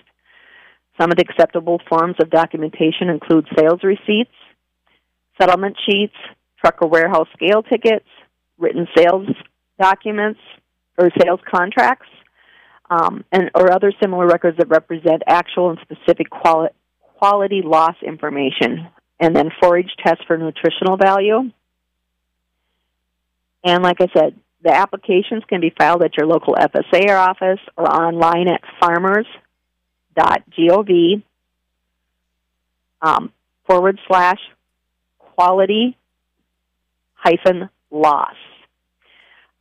Some 1.01 1.09
of 1.09 1.17
the 1.17 1.25
acceptable 1.27 1.81
forms 1.89 2.17
of 2.21 2.29
documentation 2.29 3.09
include 3.09 3.47
sales 3.57 3.79
receipts, 3.81 4.35
settlement 5.41 5.75
sheets, 5.87 6.13
truck 6.61 6.79
or 6.81 6.87
warehouse 6.87 7.27
scale 7.33 7.63
tickets, 7.63 8.05
written 8.59 8.87
sales 8.95 9.27
documents 9.81 10.39
or 10.99 11.09
sales 11.23 11.39
contracts, 11.49 12.09
um, 12.91 13.23
and 13.31 13.49
or 13.55 13.71
other 13.71 13.91
similar 13.99 14.27
records 14.27 14.57
that 14.57 14.67
represent 14.69 15.23
actual 15.25 15.71
and 15.71 15.79
specific 15.81 16.29
quali- 16.29 16.69
quality 16.99 17.63
loss 17.63 17.95
information, 18.05 18.87
and 19.19 19.35
then 19.35 19.49
forage 19.59 19.89
tests 20.03 20.23
for 20.27 20.37
nutritional 20.37 20.95
value 20.95 21.49
and 23.63 23.83
like 23.83 23.97
I 24.01 24.07
said, 24.13 24.35
the 24.61 24.73
applications 24.73 25.43
can 25.47 25.61
be 25.61 25.73
filed 25.77 26.03
at 26.03 26.17
your 26.17 26.27
local 26.27 26.55
FSA 26.55 27.09
office 27.15 27.59
or 27.77 27.85
online 27.89 28.47
at 28.49 28.61
farmers.gov 28.79 29.33
um, 33.01 33.31
forward 33.65 33.97
slash 34.07 34.39
quality 35.17 35.97
hyphen 37.13 37.69
loss. 37.89 38.35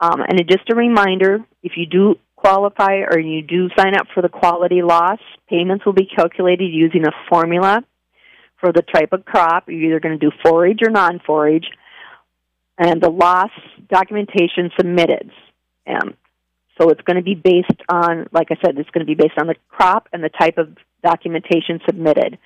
Um, 0.00 0.20
and 0.20 0.40
just 0.48 0.70
a 0.70 0.74
reminder, 0.74 1.44
if 1.62 1.72
you 1.76 1.86
do 1.86 2.16
qualify 2.36 3.02
or 3.10 3.18
you 3.18 3.42
do 3.42 3.68
sign 3.76 3.94
up 3.96 4.06
for 4.14 4.22
the 4.22 4.28
quality 4.28 4.82
loss, 4.82 5.18
payments 5.48 5.84
will 5.84 5.92
be 5.92 6.06
calculated 6.06 6.72
using 6.72 7.04
a 7.04 7.10
formula 7.28 7.82
for 8.60 8.72
the 8.72 8.82
type 8.82 9.12
of 9.12 9.24
crop. 9.24 9.64
You're 9.68 9.90
either 9.90 10.00
going 10.00 10.18
to 10.18 10.30
do 10.30 10.32
forage 10.42 10.80
or 10.84 10.90
non-forage 10.90 11.66
and 12.78 13.02
the 13.02 13.10
loss 13.10 13.50
documentation 13.90 14.70
submitted. 14.78 15.30
Um, 15.86 16.14
so 16.80 16.90
it's 16.90 17.00
going 17.02 17.16
to 17.16 17.22
be 17.22 17.34
based 17.34 17.80
on, 17.88 18.26
like 18.32 18.48
I 18.50 18.56
said, 18.64 18.78
it's 18.78 18.90
going 18.90 19.04
to 19.04 19.06
be 19.06 19.16
based 19.16 19.38
on 19.38 19.48
the 19.48 19.56
crop 19.68 20.08
and 20.12 20.22
the 20.22 20.28
type 20.28 20.58
of 20.58 20.76
documentation 21.02 21.80
submitted. 21.86 22.38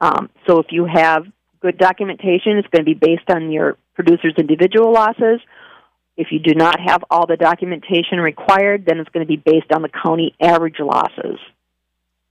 Um, 0.00 0.30
so 0.46 0.58
if 0.60 0.66
you 0.70 0.86
have 0.86 1.26
good 1.60 1.76
documentation, 1.76 2.56
it's 2.56 2.68
going 2.68 2.84
to 2.84 2.94
be 2.94 2.94
based 2.94 3.28
on 3.28 3.52
your 3.52 3.76
producer's 3.94 4.34
individual 4.38 4.92
losses. 4.92 5.40
If 6.16 6.28
you 6.30 6.38
do 6.38 6.54
not 6.54 6.80
have 6.80 7.04
all 7.10 7.26
the 7.26 7.36
documentation 7.36 8.18
required, 8.18 8.84
then 8.86 8.98
it's 8.98 9.10
going 9.10 9.26
to 9.26 9.28
be 9.28 9.36
based 9.36 9.70
on 9.72 9.82
the 9.82 9.88
county 9.88 10.34
average 10.40 10.80
losses. 10.80 11.38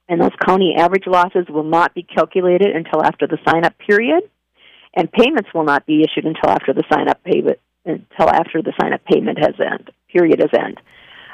And 0.10 0.22
those 0.22 0.32
county 0.46 0.76
average 0.78 1.06
losses 1.06 1.46
will 1.50 1.64
not 1.64 1.94
be 1.94 2.04
calculated 2.04 2.76
until 2.76 3.04
after 3.04 3.28
the 3.28 3.38
sign 3.48 3.66
up 3.66 3.78
period, 3.78 4.24
and 4.94 5.12
payments 5.12 5.54
will 5.54 5.64
not 5.64 5.86
be 5.86 6.04
issued 6.04 6.26
until 6.26 6.50
after 6.50 6.74
the 6.74 6.84
sign 6.92 7.08
up 7.08 7.24
payment 7.24 7.60
until 7.86 8.30
after 8.30 8.62
the 8.62 8.74
sign 8.80 8.94
up 8.94 9.04
payment 9.06 9.40
has 9.40 9.56
end 9.60 9.92
period 10.12 10.40
has 10.40 10.50
end. 10.54 10.80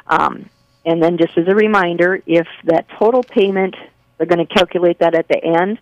Um, 0.07 0.50
and 0.86 1.01
then, 1.01 1.17
just 1.17 1.38
as 1.38 1.48
a 1.48 1.55
reminder, 1.55 2.22
if 2.25 2.48
that 2.65 2.88
total 3.00 3.24
payment, 3.24 3.75
they're 4.17 4.27
going 4.27 4.45
to 4.45 4.53
calculate 4.53 5.00
that 5.00 5.15
at 5.15 5.27
the 5.27 5.41
end. 5.43 5.79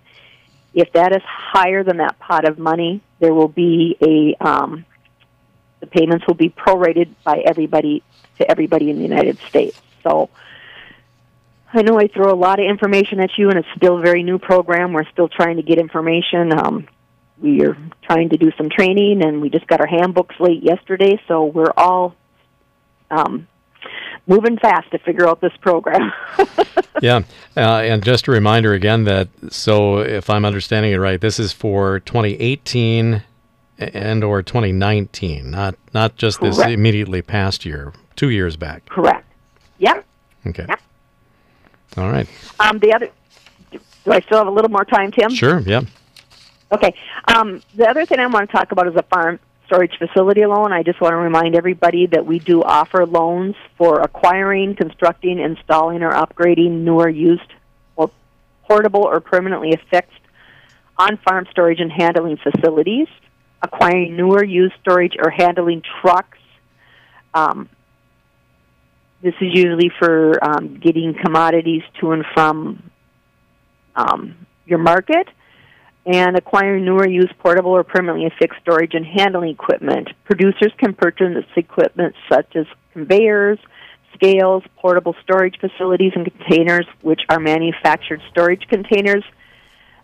If 0.73 0.93
that 0.93 1.11
is 1.11 1.21
higher 1.25 1.83
than 1.83 1.97
that 1.97 2.19
pot 2.19 2.47
of 2.47 2.59
money, 2.59 3.01
there 3.19 3.33
will 3.33 3.47
be 3.47 3.97
a 4.01 4.43
um, 4.43 4.85
the 5.79 5.87
payments 5.87 6.27
will 6.27 6.35
be 6.35 6.49
prorated 6.49 7.09
by 7.23 7.39
everybody 7.39 8.03
to 8.37 8.49
everybody 8.49 8.89
in 8.89 8.97
the 8.97 9.03
United 9.03 9.39
States. 9.39 9.81
So 10.03 10.29
I 11.73 11.81
know 11.81 11.99
I 11.99 12.07
throw 12.07 12.31
a 12.31 12.35
lot 12.35 12.59
of 12.59 12.65
information 12.65 13.19
at 13.19 13.31
you, 13.37 13.49
and 13.49 13.57
it's 13.57 13.67
still 13.75 13.97
a 13.97 14.01
very 14.01 14.21
new 14.21 14.37
program. 14.37 14.93
We're 14.93 15.09
still 15.09 15.27
trying 15.27 15.57
to 15.57 15.63
get 15.63 15.79
information. 15.79 16.53
Um, 16.53 16.87
we 17.41 17.63
are 17.65 17.77
trying 18.03 18.29
to 18.29 18.37
do 18.37 18.51
some 18.57 18.69
training, 18.69 19.23
and 19.23 19.41
we 19.41 19.49
just 19.49 19.67
got 19.67 19.79
our 19.81 19.87
handbooks 19.87 20.35
late 20.39 20.63
yesterday, 20.63 21.19
so 21.27 21.45
we're 21.45 21.73
all 21.75 22.15
um, 23.09 23.47
moving 24.27 24.57
fast 24.57 24.91
to 24.91 24.99
figure 24.99 25.27
out 25.27 25.41
this 25.41 25.55
program. 25.61 26.11
yeah, 27.01 27.21
uh, 27.57 27.77
and 27.77 28.03
just 28.03 28.27
a 28.27 28.31
reminder 28.31 28.73
again 28.73 29.05
that 29.05 29.29
so 29.49 29.99
if 29.99 30.29
I'm 30.29 30.45
understanding 30.45 30.91
it 30.91 30.97
right, 30.97 31.19
this 31.19 31.39
is 31.39 31.51
for 31.51 31.99
2018 32.01 33.23
and 33.77 34.23
or 34.23 34.43
2019, 34.43 35.49
not 35.49 35.75
not 35.93 36.15
just 36.15 36.39
Correct. 36.39 36.57
this 36.57 36.65
immediately 36.67 37.21
past 37.21 37.65
year, 37.65 37.93
two 38.15 38.29
years 38.29 38.55
back. 38.55 38.85
Correct. 38.87 39.25
Yep. 39.79 40.05
Okay. 40.47 40.65
Yep. 40.67 40.81
All 41.97 42.09
right. 42.09 42.27
Um, 42.59 42.79
the 42.79 42.93
other. 42.93 43.09
Do 43.71 44.11
I 44.11 44.19
still 44.21 44.39
have 44.39 44.47
a 44.47 44.51
little 44.51 44.71
more 44.71 44.85
time, 44.85 45.11
Tim? 45.11 45.29
Sure. 45.29 45.59
Yeah. 45.59 45.81
Okay. 46.71 46.93
Um, 47.27 47.61
the 47.75 47.87
other 47.87 48.05
thing 48.05 48.19
I 48.19 48.27
want 48.27 48.49
to 48.49 48.55
talk 48.55 48.71
about 48.71 48.87
is 48.87 48.95
a 48.95 49.03
farm 49.03 49.39
storage 49.65 49.97
facility 49.97 50.45
loan. 50.45 50.71
I 50.71 50.83
just 50.83 51.01
want 51.01 51.13
to 51.13 51.17
remind 51.17 51.55
everybody 51.55 52.05
that 52.07 52.25
we 52.25 52.39
do 52.39 52.61
offer 52.61 53.05
loans 53.05 53.55
for 53.77 54.01
acquiring, 54.01 54.75
constructing, 54.75 55.39
installing, 55.39 56.01
or 56.01 56.11
upgrading 56.11 56.83
newer, 56.83 57.09
used, 57.09 57.53
or 57.95 58.11
portable 58.67 59.03
or 59.03 59.19
permanently 59.19 59.73
affixed 59.73 60.19
on 60.97 61.17
farm 61.17 61.45
storage 61.51 61.79
and 61.79 61.91
handling 61.91 62.37
facilities, 62.37 63.07
acquiring 63.61 64.15
newer, 64.15 64.43
used 64.43 64.73
storage, 64.81 65.15
or 65.21 65.29
handling 65.29 65.81
trucks. 66.01 66.37
Um, 67.33 67.69
this 69.21 69.33
is 69.39 69.53
usually 69.53 69.91
for 69.99 70.43
um, 70.43 70.79
getting 70.79 71.13
commodities 71.13 71.83
to 71.99 72.11
and 72.11 72.25
from 72.33 72.91
um, 73.95 74.35
your 74.65 74.79
market 74.79 75.27
and 76.05 76.35
acquiring 76.35 76.85
newer 76.85 77.07
used 77.07 77.37
portable 77.39 77.71
or 77.71 77.83
permanently 77.83 78.25
affixed 78.25 78.59
storage 78.61 78.93
and 78.93 79.05
handling 79.05 79.51
equipment. 79.51 80.09
Producers 80.23 80.71
can 80.77 80.93
purchase 80.93 81.45
equipment 81.55 82.15
such 82.27 82.55
as 82.55 82.65
conveyors, 82.93 83.59
scales, 84.15 84.63
portable 84.77 85.15
storage 85.23 85.59
facilities, 85.59 86.13
and 86.15 86.25
containers, 86.25 86.85
which 87.01 87.21
are 87.29 87.39
manufactured 87.39 88.21
storage 88.31 88.67
containers 88.67 89.23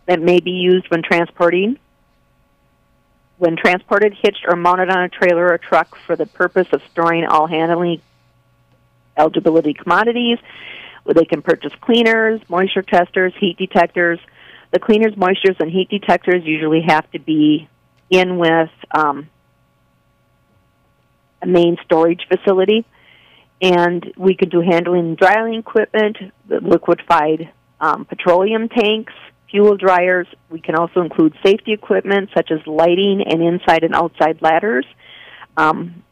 that 0.05 0.21
may 0.21 0.39
be 0.39 0.51
used 0.51 0.89
when 0.89 1.01
transporting. 1.01 1.77
When 3.37 3.55
transported, 3.55 4.15
hitched, 4.19 4.45
or 4.47 4.55
mounted 4.55 4.89
on 4.89 5.03
a 5.03 5.09
trailer 5.09 5.51
or 5.51 5.57
truck 5.57 5.95
for 5.95 6.15
the 6.15 6.25
purpose 6.25 6.67
of 6.71 6.81
storing 6.91 7.25
all 7.25 7.47
handling 7.47 8.01
eligibility 9.15 9.73
commodities, 9.73 10.37
they 11.05 11.25
can 11.25 11.41
purchase 11.41 11.73
cleaners, 11.81 12.41
moisture 12.49 12.81
testers, 12.81 13.33
heat 13.39 13.57
detectors, 13.57 14.19
the 14.71 14.79
cleaners, 14.79 15.13
moistures, 15.15 15.59
and 15.59 15.71
heat 15.71 15.89
detectors 15.89 16.43
usually 16.43 16.81
have 16.87 17.09
to 17.11 17.19
be 17.19 17.67
in 18.09 18.37
with 18.37 18.69
um, 18.95 19.29
a 21.41 21.47
main 21.47 21.77
storage 21.85 22.21
facility. 22.27 22.85
And 23.61 24.13
we 24.17 24.35
can 24.35 24.49
do 24.49 24.61
handling 24.61 25.07
and 25.07 25.17
drying 25.17 25.55
equipment, 25.55 26.17
liquefied 26.47 27.51
um, 27.79 28.05
petroleum 28.05 28.69
tanks, 28.69 29.13
fuel 29.49 29.77
dryers. 29.77 30.27
We 30.49 30.59
can 30.59 30.75
also 30.75 31.01
include 31.01 31.33
safety 31.43 31.73
equipment 31.73 32.29
such 32.35 32.51
as 32.51 32.59
lighting 32.67 33.23
and 33.25 33.41
inside 33.41 33.83
and 33.83 33.95
outside 33.95 34.41
ladders. 34.41 34.85
Um, 35.55 36.03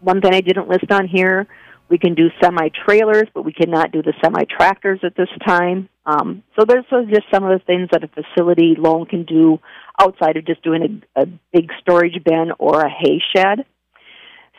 one 0.00 0.20
thing 0.20 0.34
I 0.34 0.40
didn't 0.40 0.68
list 0.68 0.90
on 0.90 1.08
here 1.08 1.46
we 1.88 1.98
can 1.98 2.14
do 2.14 2.28
semi 2.42 2.68
trailers, 2.86 3.28
but 3.34 3.44
we 3.44 3.52
cannot 3.52 3.92
do 3.92 4.02
the 4.02 4.14
semi 4.22 4.44
tractors 4.44 5.00
at 5.02 5.16
this 5.16 5.28
time. 5.46 5.88
Um, 6.06 6.42
so 6.58 6.64
there's 6.66 6.84
just 7.10 7.26
some 7.32 7.44
of 7.44 7.58
the 7.58 7.64
things 7.64 7.88
that 7.92 8.04
a 8.04 8.08
facility 8.08 8.74
loan 8.78 9.06
can 9.06 9.24
do 9.24 9.58
outside 10.00 10.36
of 10.36 10.46
just 10.46 10.62
doing 10.62 11.02
a, 11.16 11.22
a 11.22 11.26
big 11.52 11.70
storage 11.80 12.22
bin 12.24 12.52
or 12.58 12.82
a 12.82 12.90
hay 12.90 13.20
shed. 13.34 13.64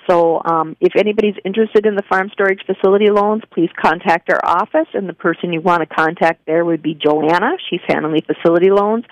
So 0.10 0.42
um, 0.44 0.76
if 0.80 0.94
anybody's 0.96 1.36
interested 1.44 1.86
in 1.86 1.96
the 1.96 2.04
farm 2.08 2.30
storage 2.32 2.62
facility 2.66 3.10
loans, 3.10 3.42
please 3.52 3.70
contact 3.80 4.30
our 4.30 4.40
office, 4.44 4.88
and 4.94 5.10
the 5.10 5.14
person 5.14 5.52
you 5.52 5.62
want 5.62 5.82
to 5.82 5.96
contact 5.96 6.46
there 6.46 6.64
would 6.64 6.84
be 6.84 6.94
Joanna. 6.94 7.58
She's 7.70 7.82
handling 7.88 8.22
facility 8.22 8.70
loans. 8.70 9.06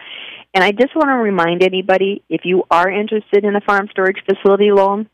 And 0.54 0.63
I 0.63 0.71
just 0.71 0.95
want 0.95 1.10
to 1.10 1.15
remind 1.15 1.63
anybody, 1.63 2.23
if 2.30 2.41
you 2.43 2.63
are 2.69 2.89
interested 2.89 3.43
in 3.43 3.56
a 3.56 3.62
farm 3.62 3.88
storage 3.89 4.19
facility 4.23 4.71
loan, 4.71 5.10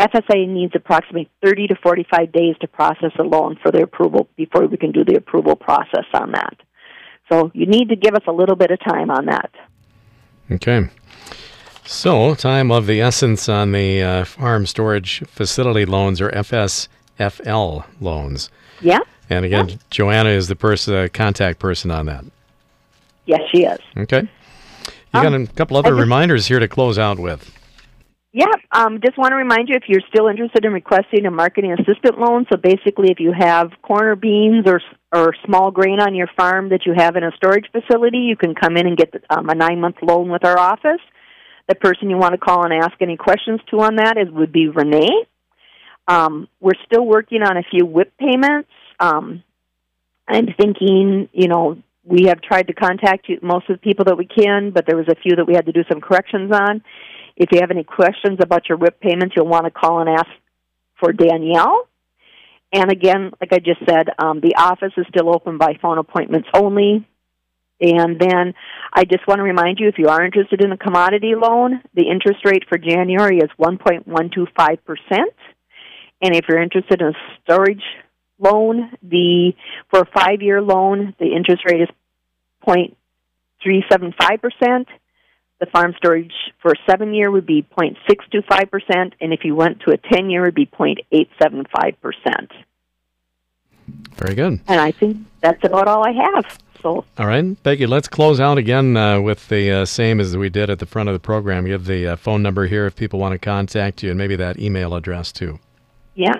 FSA 0.00 0.48
needs 0.48 0.72
approximately 0.74 1.30
30 1.44 1.68
to 1.68 1.76
45 1.82 2.32
days 2.32 2.56
to 2.60 2.66
process 2.66 3.12
a 3.18 3.22
loan 3.22 3.56
for 3.62 3.70
the 3.70 3.82
approval 3.82 4.28
before 4.36 4.66
we 4.66 4.76
can 4.76 4.90
do 4.90 5.04
the 5.04 5.16
approval 5.16 5.54
process 5.54 6.06
on 6.14 6.32
that. 6.32 6.56
So 7.30 7.50
you 7.54 7.66
need 7.66 7.88
to 7.90 7.96
give 7.96 8.14
us 8.14 8.22
a 8.26 8.32
little 8.32 8.56
bit 8.56 8.70
of 8.70 8.80
time 8.80 9.10
on 9.10 9.26
that. 9.26 9.50
Okay. 10.50 10.88
So, 11.86 12.34
time 12.34 12.70
of 12.70 12.86
the 12.86 13.00
essence 13.00 13.48
on 13.48 13.72
the 13.72 14.02
uh, 14.02 14.24
farm 14.24 14.66
storage 14.66 15.20
facility 15.26 15.84
loans 15.84 16.20
or 16.20 16.30
FSFL 16.30 17.84
loans. 18.00 18.50
Yeah. 18.80 19.00
And 19.28 19.44
again, 19.44 19.68
yeah. 19.68 19.76
Joanna 19.90 20.30
is 20.30 20.48
the 20.48 20.56
person, 20.56 20.94
uh, 20.94 21.08
contact 21.12 21.58
person 21.58 21.90
on 21.90 22.06
that. 22.06 22.24
Yes, 23.26 23.40
she 23.52 23.64
is. 23.64 23.78
Okay. 23.96 24.28
You 25.14 25.20
um, 25.20 25.22
got 25.22 25.34
a 25.34 25.46
couple 25.54 25.76
other 25.76 25.90
just, 25.90 26.00
reminders 26.00 26.46
here 26.46 26.58
to 26.58 26.68
close 26.68 26.98
out 26.98 27.18
with. 27.18 27.52
Yeah, 28.36 28.46
um, 28.72 28.98
just 29.00 29.16
want 29.16 29.30
to 29.30 29.36
remind 29.36 29.68
you 29.68 29.76
if 29.76 29.84
you're 29.86 30.02
still 30.12 30.26
interested 30.26 30.64
in 30.64 30.72
requesting 30.72 31.24
a 31.24 31.30
marketing 31.30 31.70
assistant 31.70 32.18
loan. 32.18 32.46
So 32.50 32.58
basically, 32.58 33.12
if 33.12 33.20
you 33.20 33.32
have 33.32 33.70
corner 33.80 34.16
beans 34.16 34.66
or 34.66 34.80
or 35.12 35.36
small 35.46 35.70
grain 35.70 36.00
on 36.00 36.16
your 36.16 36.26
farm 36.36 36.70
that 36.70 36.80
you 36.84 36.94
have 36.96 37.14
in 37.14 37.22
a 37.22 37.30
storage 37.36 37.66
facility, 37.70 38.18
you 38.18 38.36
can 38.36 38.56
come 38.56 38.76
in 38.76 38.88
and 38.88 38.96
get 38.96 39.14
um, 39.30 39.48
a 39.50 39.54
nine 39.54 39.80
month 39.80 39.98
loan 40.02 40.30
with 40.30 40.44
our 40.44 40.58
office. 40.58 41.00
The 41.68 41.76
person 41.76 42.10
you 42.10 42.16
want 42.16 42.32
to 42.32 42.38
call 42.38 42.64
and 42.64 42.72
ask 42.72 43.00
any 43.00 43.16
questions 43.16 43.60
to 43.70 43.80
on 43.82 43.96
that 43.96 44.18
is 44.18 44.28
would 44.32 44.50
be 44.50 44.66
Renee. 44.66 45.26
Um, 46.08 46.48
we're 46.58 46.72
still 46.86 47.06
working 47.06 47.40
on 47.42 47.56
a 47.56 47.62
few 47.62 47.86
WHIP 47.86 48.18
payments. 48.18 48.68
Um, 48.98 49.44
I'm 50.26 50.48
thinking, 50.58 51.28
you 51.32 51.46
know, 51.46 51.80
we 52.02 52.26
have 52.26 52.40
tried 52.40 52.66
to 52.66 52.72
contact 52.72 53.28
you, 53.28 53.38
most 53.42 53.70
of 53.70 53.76
the 53.76 53.80
people 53.80 54.06
that 54.06 54.18
we 54.18 54.26
can, 54.26 54.72
but 54.72 54.86
there 54.88 54.96
was 54.96 55.06
a 55.08 55.14
few 55.14 55.36
that 55.36 55.46
we 55.46 55.54
had 55.54 55.66
to 55.66 55.72
do 55.72 55.84
some 55.88 56.00
corrections 56.00 56.50
on 56.52 56.82
if 57.36 57.50
you 57.52 57.60
have 57.60 57.70
any 57.70 57.84
questions 57.84 58.38
about 58.40 58.68
your 58.68 58.78
RIP 58.78 59.00
payments, 59.00 59.34
you'll 59.36 59.46
want 59.46 59.64
to 59.64 59.70
call 59.70 60.00
and 60.00 60.08
ask 60.08 60.28
for 61.00 61.12
Danielle. 61.12 61.88
And 62.72 62.90
again, 62.90 63.30
like 63.40 63.52
I 63.52 63.58
just 63.58 63.80
said, 63.88 64.08
um, 64.18 64.40
the 64.40 64.56
office 64.56 64.92
is 64.96 65.06
still 65.08 65.32
open 65.34 65.58
by 65.58 65.78
phone 65.80 65.98
appointments 65.98 66.48
only. 66.54 67.06
And 67.80 68.20
then 68.20 68.54
I 68.92 69.04
just 69.04 69.26
want 69.26 69.40
to 69.40 69.42
remind 69.42 69.78
you 69.78 69.88
if 69.88 69.98
you 69.98 70.08
are 70.08 70.24
interested 70.24 70.62
in 70.62 70.72
a 70.72 70.76
commodity 70.76 71.34
loan, 71.36 71.82
the 71.94 72.08
interest 72.08 72.44
rate 72.44 72.64
for 72.68 72.78
January 72.78 73.38
is 73.38 73.50
1.125%. 73.58 74.78
And 76.22 76.34
if 76.34 76.44
you're 76.48 76.62
interested 76.62 77.00
in 77.00 77.08
a 77.08 77.14
storage 77.42 77.82
loan, 78.38 78.92
the 79.02 79.54
for 79.90 80.00
a 80.00 80.06
5-year 80.06 80.62
loan, 80.62 81.14
the 81.18 81.34
interest 81.34 81.64
rate 81.66 81.82
is 81.82 81.88
0.375% 82.66 84.86
the 85.60 85.66
farm 85.66 85.94
storage 85.96 86.32
for 86.60 86.72
a 86.72 86.90
seven 86.90 87.14
year 87.14 87.30
would 87.30 87.46
be 87.46 87.66
0.625%, 87.76 89.12
and 89.20 89.32
if 89.32 89.44
you 89.44 89.54
went 89.54 89.80
to 89.80 89.92
a 89.92 89.96
10 89.96 90.30
year, 90.30 90.42
it 90.42 90.48
would 90.48 90.54
be 90.54 90.66
0.875%. 90.66 92.48
Very 94.14 94.34
good. 94.34 94.60
And 94.66 94.80
I 94.80 94.90
think 94.90 95.18
that's 95.40 95.64
about 95.64 95.88
all 95.88 96.04
I 96.04 96.12
have. 96.12 96.58
So. 96.82 97.04
All 97.18 97.26
right, 97.26 97.62
Peggy, 97.62 97.86
let's 97.86 98.08
close 98.08 98.40
out 98.40 98.58
again 98.58 98.96
uh, 98.96 99.20
with 99.20 99.48
the 99.48 99.70
uh, 99.70 99.84
same 99.86 100.20
as 100.20 100.36
we 100.36 100.50
did 100.50 100.68
at 100.68 100.78
the 100.78 100.86
front 100.86 101.08
of 101.08 101.14
the 101.14 101.20
program. 101.20 101.66
You 101.66 101.72
have 101.72 101.86
the 101.86 102.08
uh, 102.08 102.16
phone 102.16 102.42
number 102.42 102.66
here 102.66 102.86
if 102.86 102.94
people 102.94 103.18
want 103.18 103.32
to 103.32 103.38
contact 103.38 104.02
you, 104.02 104.10
and 104.10 104.18
maybe 104.18 104.36
that 104.36 104.58
email 104.58 104.94
address 104.94 105.32
too. 105.32 105.58
Yeah. 106.14 106.34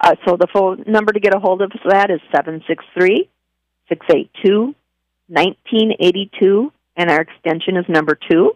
Uh, 0.00 0.14
so 0.26 0.36
the 0.36 0.46
phone 0.52 0.84
number 0.86 1.12
to 1.12 1.20
get 1.20 1.34
a 1.34 1.38
hold 1.38 1.60
of 1.60 1.70
that 1.88 2.10
is 2.10 2.20
763 2.34 3.28
682 3.88 4.74
1982 5.28 6.72
and 6.96 7.10
our 7.10 7.20
extension 7.20 7.76
is 7.76 7.84
number 7.88 8.18
two. 8.30 8.52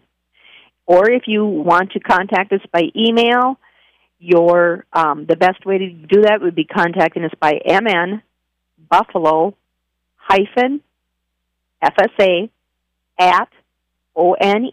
Or 0.85 1.09
if 1.09 1.23
you 1.27 1.45
want 1.45 1.91
to 1.91 1.99
contact 1.99 2.53
us 2.53 2.61
by 2.71 2.83
email, 2.95 3.59
your 4.19 4.85
um, 4.93 5.25
the 5.27 5.35
best 5.35 5.65
way 5.65 5.77
to 5.77 5.89
do 5.89 6.21
that 6.23 6.41
would 6.41 6.55
be 6.55 6.63
contacting 6.63 7.23
us 7.23 7.31
by 7.39 7.59
mn 7.65 8.21
buffalo 8.89 9.55
hyphen 10.15 10.81
fsa 11.83 12.49
at 13.19 13.49
one 14.13 14.71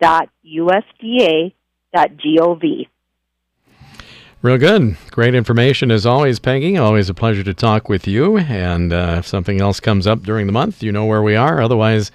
dot 0.00 0.28
usda 0.44 1.52
dot 1.94 2.10
gov. 2.16 2.88
Real 4.40 4.58
good. 4.58 4.96
Great 5.12 5.36
information 5.36 5.92
as 5.92 6.04
always, 6.04 6.40
Peggy. 6.40 6.76
Always 6.76 7.08
a 7.08 7.14
pleasure 7.14 7.44
to 7.44 7.54
talk 7.54 7.88
with 7.88 8.08
you. 8.08 8.38
And 8.38 8.92
uh, 8.92 9.16
if 9.18 9.26
something 9.26 9.60
else 9.60 9.78
comes 9.78 10.04
up 10.04 10.22
during 10.22 10.46
the 10.46 10.52
month, 10.52 10.82
you 10.82 10.90
know 10.90 11.04
where 11.04 11.22
we 11.22 11.36
are. 11.36 11.62
Otherwise, 11.62 12.10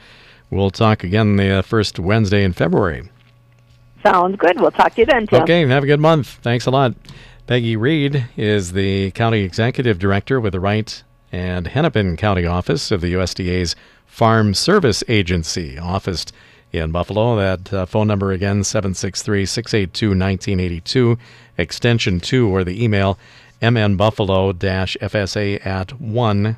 we'll 0.50 0.72
talk 0.72 1.04
again 1.04 1.36
the 1.36 1.50
uh, 1.50 1.62
first 1.62 2.00
Wednesday 2.00 2.44
in 2.44 2.54
February. 2.54 3.10
Sounds 4.04 4.38
good. 4.38 4.60
We'll 4.60 4.72
talk 4.72 4.94
to 4.96 5.02
you 5.02 5.06
then, 5.06 5.28
Tim. 5.28 5.44
Okay, 5.44 5.68
have 5.68 5.84
a 5.84 5.88
good 5.88 6.00
month. 6.00 6.40
Thanks 6.42 6.66
a 6.66 6.72
lot. 6.72 6.94
Peggy 7.48 7.76
Reed 7.76 8.28
is 8.36 8.74
the 8.74 9.12
County 9.12 9.42
Executive 9.42 10.00
Director 10.00 10.40
with 10.40 10.54
the 10.54 10.60
Wright 10.60 11.04
and 11.32 11.68
Hennepin 11.68 12.18
County 12.18 12.46
Office 12.46 12.92
of 12.92 13.02
the 13.02 13.14
USDA's 13.14 13.76
Farm 14.06 14.54
Service 14.54 15.04
Agency, 15.08 15.78
officed 15.78 16.34
in 16.72 16.92
Buffalo. 16.92 17.36
That 17.36 17.74
uh, 17.74 17.86
phone 17.86 18.08
number 18.08 18.32
again, 18.32 18.64
763 18.64 19.46
682 19.46 20.08
1982, 20.08 21.18
extension 21.58 22.20
2, 22.20 22.48
or 22.50 22.64
the 22.64 22.84
email 22.84 23.18
mnbuffalo 23.62 24.54
fsa 24.54 25.66
at 25.66 26.00
1 26.00 26.58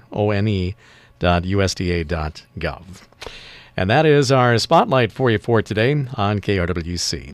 And 3.79 3.89
that 3.89 4.05
is 4.05 4.29
our 4.29 4.57
spotlight 4.57 5.09
for 5.09 5.31
you 5.31 5.37
for 5.37 5.61
today 5.61 5.93
on 6.15 6.41
KRWC. 6.41 7.27